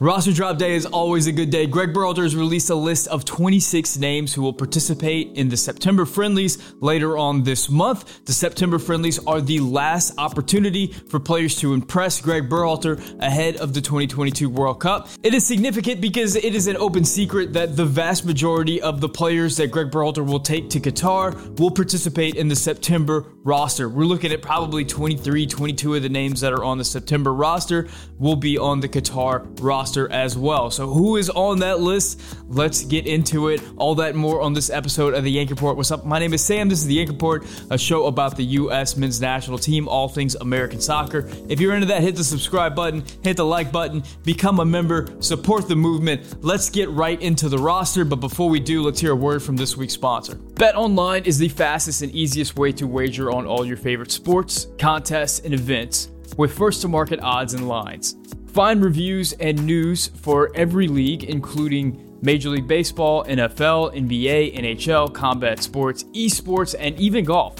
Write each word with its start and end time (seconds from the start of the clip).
Roster 0.00 0.32
drop 0.32 0.58
day 0.58 0.76
is 0.76 0.86
always 0.86 1.26
a 1.26 1.32
good 1.32 1.50
day. 1.50 1.66
Gregg 1.66 1.92
Berhalter 1.92 2.22
has 2.22 2.36
released 2.36 2.70
a 2.70 2.74
list 2.76 3.08
of 3.08 3.24
26 3.24 3.96
names 3.96 4.32
who 4.32 4.42
will 4.42 4.52
participate 4.52 5.32
in 5.34 5.48
the 5.48 5.56
September 5.56 6.06
friendlies 6.06 6.72
later 6.78 7.18
on 7.18 7.42
this 7.42 7.68
month. 7.68 8.24
The 8.24 8.32
September 8.32 8.78
friendlies 8.78 9.18
are 9.26 9.40
the 9.40 9.58
last 9.58 10.16
opportunity 10.16 10.92
for 10.92 11.18
players 11.18 11.56
to 11.56 11.74
impress 11.74 12.20
Gregg 12.20 12.48
Berhalter 12.48 13.00
ahead 13.20 13.56
of 13.56 13.74
the 13.74 13.80
2022 13.80 14.48
World 14.48 14.78
Cup. 14.78 15.08
It 15.24 15.34
is 15.34 15.44
significant 15.44 16.00
because 16.00 16.36
it 16.36 16.54
is 16.54 16.68
an 16.68 16.76
open 16.76 17.04
secret 17.04 17.52
that 17.54 17.74
the 17.74 17.84
vast 17.84 18.24
majority 18.24 18.80
of 18.80 19.00
the 19.00 19.08
players 19.08 19.56
that 19.56 19.72
Gregg 19.72 19.90
Berhalter 19.90 20.24
will 20.24 20.38
take 20.38 20.70
to 20.70 20.78
Qatar 20.78 21.58
will 21.58 21.72
participate 21.72 22.36
in 22.36 22.46
the 22.46 22.54
September 22.54 23.26
roster. 23.42 23.88
We're 23.88 24.04
looking 24.04 24.30
at 24.30 24.42
probably 24.42 24.84
23, 24.84 25.44
22 25.44 25.96
of 25.96 26.02
the 26.04 26.08
names 26.08 26.40
that 26.42 26.52
are 26.52 26.62
on 26.62 26.78
the 26.78 26.84
September 26.84 27.34
roster 27.34 27.88
will 28.20 28.36
be 28.36 28.56
on 28.56 28.78
the 28.78 28.88
Qatar 28.88 29.44
roster 29.60 29.87
roster 29.88 30.12
as 30.12 30.36
well. 30.36 30.70
So, 30.70 30.86
who 30.86 31.16
is 31.16 31.30
on 31.30 31.60
that 31.60 31.80
list? 31.80 32.20
Let's 32.48 32.84
get 32.84 33.06
into 33.06 33.48
it. 33.48 33.62
All 33.76 33.94
that 33.94 34.14
more 34.14 34.42
on 34.42 34.52
this 34.52 34.68
episode 34.68 35.14
of 35.14 35.24
the 35.24 35.30
Yank 35.30 35.48
Report. 35.48 35.78
What's 35.78 35.90
up? 35.90 36.04
My 36.04 36.18
name 36.18 36.34
is 36.34 36.44
Sam. 36.44 36.68
This 36.68 36.80
is 36.80 36.86
the 36.86 36.94
Yank 36.94 37.08
Report, 37.08 37.46
a 37.70 37.78
show 37.78 38.04
about 38.06 38.36
the 38.36 38.44
U.S. 38.44 38.98
men's 38.98 39.18
national 39.18 39.56
team, 39.56 39.88
all 39.88 40.08
things 40.08 40.34
American 40.34 40.78
soccer. 40.80 41.26
If 41.48 41.58
you're 41.58 41.74
into 41.74 41.86
that, 41.86 42.02
hit 42.02 42.16
the 42.16 42.24
subscribe 42.24 42.74
button, 42.74 43.02
hit 43.22 43.38
the 43.38 43.46
like 43.46 43.72
button, 43.72 44.02
become 44.24 44.60
a 44.60 44.64
member, 44.64 45.08
support 45.20 45.68
the 45.68 45.76
movement. 45.76 46.44
Let's 46.44 46.68
get 46.68 46.90
right 46.90 47.20
into 47.22 47.48
the 47.48 47.58
roster. 47.58 48.04
But 48.04 48.16
before 48.16 48.50
we 48.50 48.60
do, 48.60 48.82
let's 48.82 49.00
hear 49.00 49.12
a 49.12 49.16
word 49.16 49.42
from 49.42 49.56
this 49.56 49.74
week's 49.74 49.94
sponsor. 49.94 50.34
Bet 50.34 50.76
Online 50.76 51.24
is 51.24 51.38
the 51.38 51.48
fastest 51.48 52.02
and 52.02 52.12
easiest 52.12 52.56
way 52.56 52.72
to 52.72 52.86
wager 52.86 53.30
on 53.30 53.46
all 53.46 53.64
your 53.64 53.78
favorite 53.78 54.10
sports, 54.10 54.66
contests, 54.78 55.40
and 55.40 55.54
events 55.54 56.10
with 56.36 56.56
first 56.56 56.82
to 56.82 56.88
market 56.88 57.20
odds 57.22 57.54
and 57.54 57.66
lines. 57.66 58.16
Find 58.48 58.82
reviews 58.82 59.34
and 59.34 59.64
news 59.64 60.08
for 60.08 60.50
every 60.54 60.88
league, 60.88 61.24
including 61.24 62.18
Major 62.22 62.48
League 62.48 62.66
Baseball, 62.66 63.24
NFL, 63.24 63.94
NBA, 63.94 64.56
NHL, 64.58 65.12
combat 65.12 65.62
sports, 65.62 66.04
esports, 66.14 66.74
and 66.78 66.98
even 66.98 67.24
golf. 67.24 67.54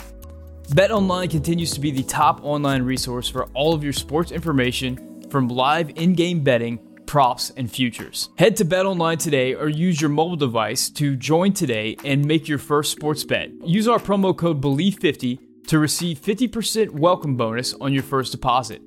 BetOnline 0.70 1.30
continues 1.30 1.70
to 1.72 1.80
be 1.80 1.90
the 1.90 2.02
top 2.02 2.42
online 2.42 2.82
resource 2.82 3.28
for 3.28 3.44
all 3.54 3.74
of 3.74 3.84
your 3.84 3.92
sports 3.92 4.32
information 4.32 5.22
from 5.30 5.48
live 5.48 5.90
in 5.90 6.14
game 6.14 6.40
betting, 6.40 6.78
props, 7.06 7.50
and 7.56 7.70
futures. 7.70 8.30
Head 8.36 8.56
to 8.56 8.64
BetOnline 8.64 9.18
today 9.18 9.54
or 9.54 9.68
use 9.68 10.00
your 10.00 10.10
mobile 10.10 10.36
device 10.36 10.90
to 10.90 11.16
join 11.16 11.52
today 11.52 11.96
and 12.04 12.24
make 12.24 12.48
your 12.48 12.58
first 12.58 12.92
sports 12.92 13.24
bet. 13.24 13.50
Use 13.64 13.88
our 13.88 13.98
promo 13.98 14.36
code 14.36 14.60
BELIEVE50 14.60 15.66
to 15.68 15.78
receive 15.78 16.18
50% 16.18 16.90
welcome 16.90 17.36
bonus 17.36 17.72
on 17.74 17.92
your 17.92 18.02
first 18.02 18.32
deposit. 18.32 18.82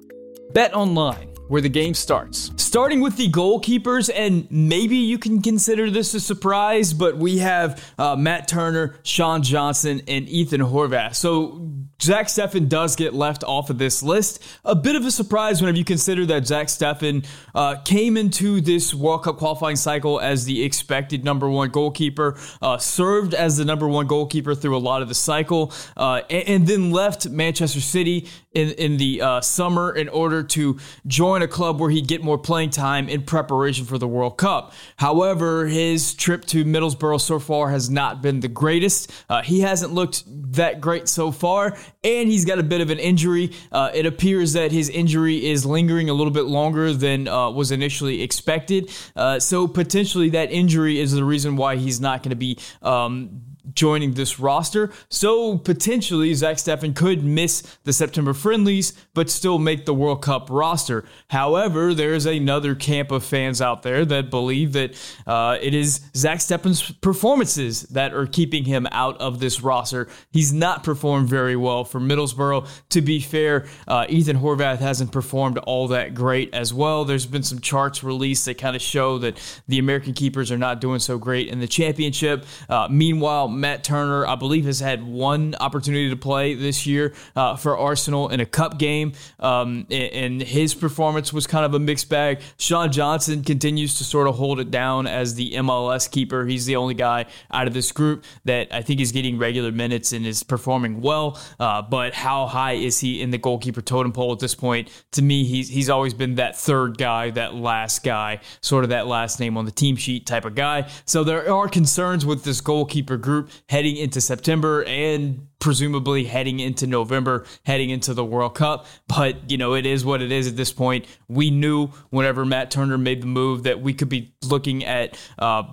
BetOnline 0.54 1.31
where 1.52 1.60
the 1.60 1.68
game 1.68 1.94
starts. 1.94 2.50
Starting 2.56 3.02
with 3.02 3.18
the 3.18 3.30
goalkeepers, 3.30 4.10
and 4.16 4.50
maybe 4.50 4.96
you 4.96 5.18
can 5.18 5.42
consider 5.42 5.92
this 5.92 6.14
a 6.14 6.20
surprise, 6.22 6.94
but 6.94 7.18
we 7.18 7.40
have 7.40 7.94
uh, 8.00 8.16
Matt 8.16 8.48
Turner, 8.48 8.96
Sean 9.04 9.44
Johnson, 9.44 10.02
and 10.08 10.30
Ethan 10.30 10.62
Horvath. 10.62 11.14
So 11.16 11.60
Zach 12.02 12.28
Steffen 12.28 12.68
does 12.68 12.96
get 12.96 13.14
left 13.14 13.44
off 13.44 13.70
of 13.70 13.78
this 13.78 14.02
list. 14.02 14.44
A 14.66 14.76
bit 14.76 14.96
of 14.96 15.06
a 15.06 15.12
surprise 15.12 15.62
whenever 15.62 15.78
you 15.78 15.86
consider 15.86 16.26
that 16.26 16.48
Zach 16.48 16.68
Steffen 16.68 17.26
uh, 17.54 17.76
came 17.86 18.18
into 18.18 18.60
this 18.60 18.94
World 18.94 19.24
Cup 19.24 19.38
qualifying 19.38 19.76
cycle 19.76 20.20
as 20.20 20.46
the 20.46 20.64
expected 20.64 21.24
number 21.24 21.48
one 21.48 21.70
goalkeeper, 21.70 22.40
uh, 22.62 22.78
served 22.78 23.34
as 23.36 23.58
the 23.58 23.66
number 23.66 23.88
one 23.88 24.08
goalkeeper 24.08 24.56
through 24.56 24.76
a 24.76 24.80
lot 24.80 25.02
of 25.02 25.10
the 25.10 25.16
cycle, 25.16 25.72
uh, 25.96 26.22
and, 26.30 26.48
and, 26.48 26.68
then 26.68 26.92
left 26.92 27.28
Manchester 27.30 27.82
City 27.82 28.28
in, 28.54 28.70
in 28.72 28.98
the 28.98 29.22
uh, 29.22 29.42
summer 29.42 29.94
in 29.94 30.10
order 30.10 30.44
to 30.44 30.80
join 31.08 31.42
a 31.42 31.48
club 31.48 31.80
where 31.80 31.90
he'd 31.90 32.08
get 32.08 32.24
more 32.24 32.38
playing 32.38 32.70
time 32.70 33.10
in 33.10 33.24
preparation 33.24 33.86
for 33.86 33.98
the 33.98 34.08
World 34.08 34.38
Cup. 34.38 34.74
However, 34.98 35.68
his 35.68 36.14
trip 36.14 36.46
to 36.46 36.66
Middlesbrough 36.66 37.22
so 37.22 37.40
far 37.40 37.70
has 37.70 37.90
not 37.90 38.22
been 38.22 38.40
the 38.40 38.48
greatest. 38.48 39.12
Uh, 39.30 39.42
he 39.42 39.62
hasn't 39.62 39.94
looked 39.94 40.24
that 40.54 40.82
great 40.82 41.08
so 41.08 41.32
far, 41.32 41.78
and 42.04 42.30
he's 42.30 42.46
got 42.46 42.60
a 42.60 42.64
bit 42.64 42.82
of 42.82 42.90
an 42.90 43.00
injury. 43.00 43.52
Uh, 43.72 43.92
it 43.94 44.06
appears 44.06 44.54
that 44.54 44.72
his 44.72 44.90
injury 44.90 45.46
is 45.46 45.66
lingering 45.66 46.10
a 46.10 46.14
little 46.14 46.34
bit 46.34 46.46
longer 46.46 46.94
than 46.94 47.28
uh, 47.28 47.50
was 47.50 47.72
initially 47.72 48.22
expected. 48.22 48.92
Uh, 49.16 49.40
so 49.40 49.68
potentially 49.68 50.30
that 50.30 50.52
injury 50.52 51.00
is 51.00 51.12
the 51.12 51.24
reason 51.24 51.56
why 51.56 51.76
he's 51.76 52.00
not 52.00 52.24
going 52.24 52.32
to 52.32 52.36
be. 52.36 52.58
Um, 52.82 53.44
joining 53.74 54.14
this 54.14 54.40
roster. 54.40 54.92
So 55.10 55.58
potentially 55.58 56.34
Zach 56.34 56.58
Steffen 56.58 56.96
could 56.96 57.24
miss 57.24 57.62
the 57.84 57.94
September 57.94 58.34
friendlies, 58.34 58.94
but 59.14 59.30
still 59.30 59.60
make 59.60 59.86
the 59.86 59.94
World 59.94 60.22
Cup 60.22 60.50
roster. 60.50 61.04
However, 61.30 61.94
there 61.94 62.14
is 62.14 62.26
another 62.26 62.76
camp 62.76 63.12
of 63.12 63.24
fans 63.24 63.62
out 63.62 63.84
there 63.84 64.06
that 64.06 64.30
believe 64.30 64.74
that 64.74 64.96
uh, 65.28 65.58
it 65.62 65.74
is 65.74 66.02
Zach 66.16 66.40
Steffen's 66.40 66.92
performances 66.92 67.84
that 67.84 68.14
are 68.14 68.26
keeping 68.26 68.66
him 68.66 68.88
out 68.92 69.20
of 69.20 69.40
this 69.40 69.62
roster. 69.62 70.08
He's 70.32 70.54
not 70.54 70.84
performed 70.84 71.30
very 71.30 71.56
well 71.56 71.84
for 71.84 72.00
Middlesbrough. 72.00 72.68
To 72.90 73.02
be 73.02 73.20
fair, 73.20 73.68
uh, 73.88 74.06
Ethan 74.10 74.38
Horvath 74.38 74.78
hasn't 74.78 75.12
performed 75.12 75.58
all 75.60 75.88
that 75.90 76.14
great 76.14 76.54
as 76.54 76.74
well. 76.74 77.06
There's 77.06 77.26
been 77.26 77.44
some 77.44 77.60
charts 77.60 78.04
released 78.04 78.46
that 78.46 78.58
kind 78.58 78.76
of 78.76 78.82
show 78.82 79.18
that 79.20 79.40
the 79.68 79.80
American 79.80 80.14
keepers 80.14 80.52
are 80.52 80.58
not 80.58 80.82
doing 80.82 81.00
so 81.00 81.18
great 81.18 81.48
in 81.48 81.60
the 81.60 81.68
championship. 81.68 82.46
Uh, 82.70 82.88
meanwhile, 82.90 83.48
Matt 83.48 83.84
Turner, 83.84 84.26
I 84.26 84.36
believe, 84.36 84.66
has 84.66 84.80
had 84.80 85.04
one 85.04 85.56
opportunity 85.60 86.10
to 86.10 86.16
play 86.16 86.54
this 86.54 86.86
year 86.86 87.14
uh, 87.36 87.56
for 87.56 87.78
Arsenal 87.78 88.30
in 88.30 88.40
a 88.40 88.46
cup 88.46 88.78
game, 88.78 89.01
um, 89.40 89.86
and 89.90 90.42
his 90.42 90.74
performance 90.74 91.34
was 91.34 91.48
kind 91.48 91.66
of 91.66 91.74
a 91.74 91.80
mixed 91.80 92.10
bag. 92.10 92.42
Sean 92.58 92.92
Johnson 92.92 93.44
continues 93.44 93.98
to 93.98 94.04
sort 94.04 94.28
of 94.28 94.36
hold 94.36 94.60
it 94.60 94.72
down 94.72 95.08
as 95.08 95.36
the 95.36 95.54
MLS 95.54 96.10
keeper. 96.10 96.46
He's 96.46 96.66
the 96.66 96.76
only 96.76 96.94
guy 96.94 97.26
out 97.52 97.68
of 97.68 97.74
this 97.74 97.92
group 97.92 98.24
that 98.46 98.74
I 98.74 98.82
think 98.82 99.00
is 99.00 99.12
getting 99.12 99.38
regular 99.38 99.72
minutes 99.72 100.12
and 100.14 100.26
is 100.26 100.44
performing 100.44 101.02
well. 101.02 101.40
Uh, 101.60 101.82
but 101.82 102.14
how 102.14 102.48
high 102.48 102.74
is 102.74 103.00
he 103.00 103.22
in 103.22 103.32
the 103.32 103.38
goalkeeper 103.38 103.82
totem 103.82 104.12
pole 104.12 104.32
at 104.32 104.40
this 104.40 104.56
point? 104.56 104.90
To 105.14 105.22
me, 105.22 105.44
he's 105.46 105.70
he's 105.70 105.90
always 105.90 106.14
been 106.14 106.36
that 106.36 106.56
third 106.58 106.98
guy, 106.98 107.32
that 107.32 107.56
last 107.56 108.04
guy, 108.04 108.40
sort 108.62 108.84
of 108.84 108.90
that 108.90 109.08
last 109.08 109.40
name 109.40 109.58
on 109.58 109.66
the 109.66 109.72
team 109.72 109.96
sheet 109.96 110.26
type 110.26 110.46
of 110.46 110.56
guy. 110.56 110.90
So 111.06 111.24
there 111.24 111.52
are 111.52 111.68
concerns 111.68 112.26
with 112.26 112.44
this 112.44 112.62
goalkeeper 112.62 113.18
group 113.18 113.50
heading 113.70 113.98
into 113.98 114.22
September 114.22 114.84
and 114.84 115.48
presumably 115.62 116.26
heading 116.26 116.60
into 116.60 116.86
November, 116.86 117.46
heading 117.64 117.90
into 117.90 118.14
the 118.14 118.26
World 118.26 118.56
Cup. 118.56 118.88
But, 119.08 119.50
you 119.50 119.58
know, 119.58 119.76
it 119.76 119.86
is 119.86 120.04
what 120.04 120.22
it 120.22 120.32
is 120.32 120.48
at 120.48 120.58
this 120.58 120.74
point. 120.74 121.06
We 121.30 121.52
knew 121.52 121.88
whenever 122.10 122.44
Matt 122.44 122.72
Turner 122.72 122.98
made 122.98 123.22
the 123.22 123.28
move 123.28 123.64
that 123.64 123.80
we 123.80 123.94
could 123.94 124.10
be 124.10 124.34
looking 124.44 124.84
at, 124.84 125.18
uh, 125.40 125.64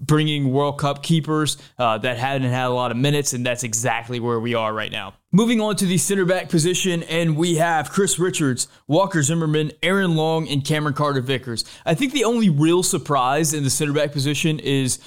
bringing 0.00 0.52
World 0.52 0.78
Cup 0.78 1.02
keepers 1.02 1.56
uh, 1.78 1.98
that 1.98 2.18
hadn't 2.18 2.50
had 2.50 2.66
a 2.66 2.70
lot 2.70 2.90
of 2.90 2.96
minutes, 2.96 3.32
and 3.32 3.44
that's 3.44 3.64
exactly 3.64 4.20
where 4.20 4.38
we 4.38 4.54
are 4.54 4.72
right 4.72 4.92
now. 4.92 5.14
Moving 5.32 5.60
on 5.60 5.76
to 5.76 5.86
the 5.86 5.98
center 5.98 6.24
back 6.24 6.48
position, 6.48 7.02
and 7.04 7.36
we 7.36 7.56
have 7.56 7.90
Chris 7.90 8.18
Richards, 8.18 8.68
Walker 8.86 9.22
Zimmerman, 9.22 9.72
Aaron 9.82 10.14
Long, 10.14 10.48
and 10.48 10.64
Cameron 10.64 10.94
Carter 10.94 11.20
Vickers. 11.20 11.64
I 11.84 11.94
think 11.94 12.12
the 12.12 12.24
only 12.24 12.50
real 12.50 12.82
surprise 12.82 13.52
in 13.52 13.64
the 13.64 13.70
center 13.70 13.92
back 13.92 14.12
position 14.12 14.58
is 14.58 15.00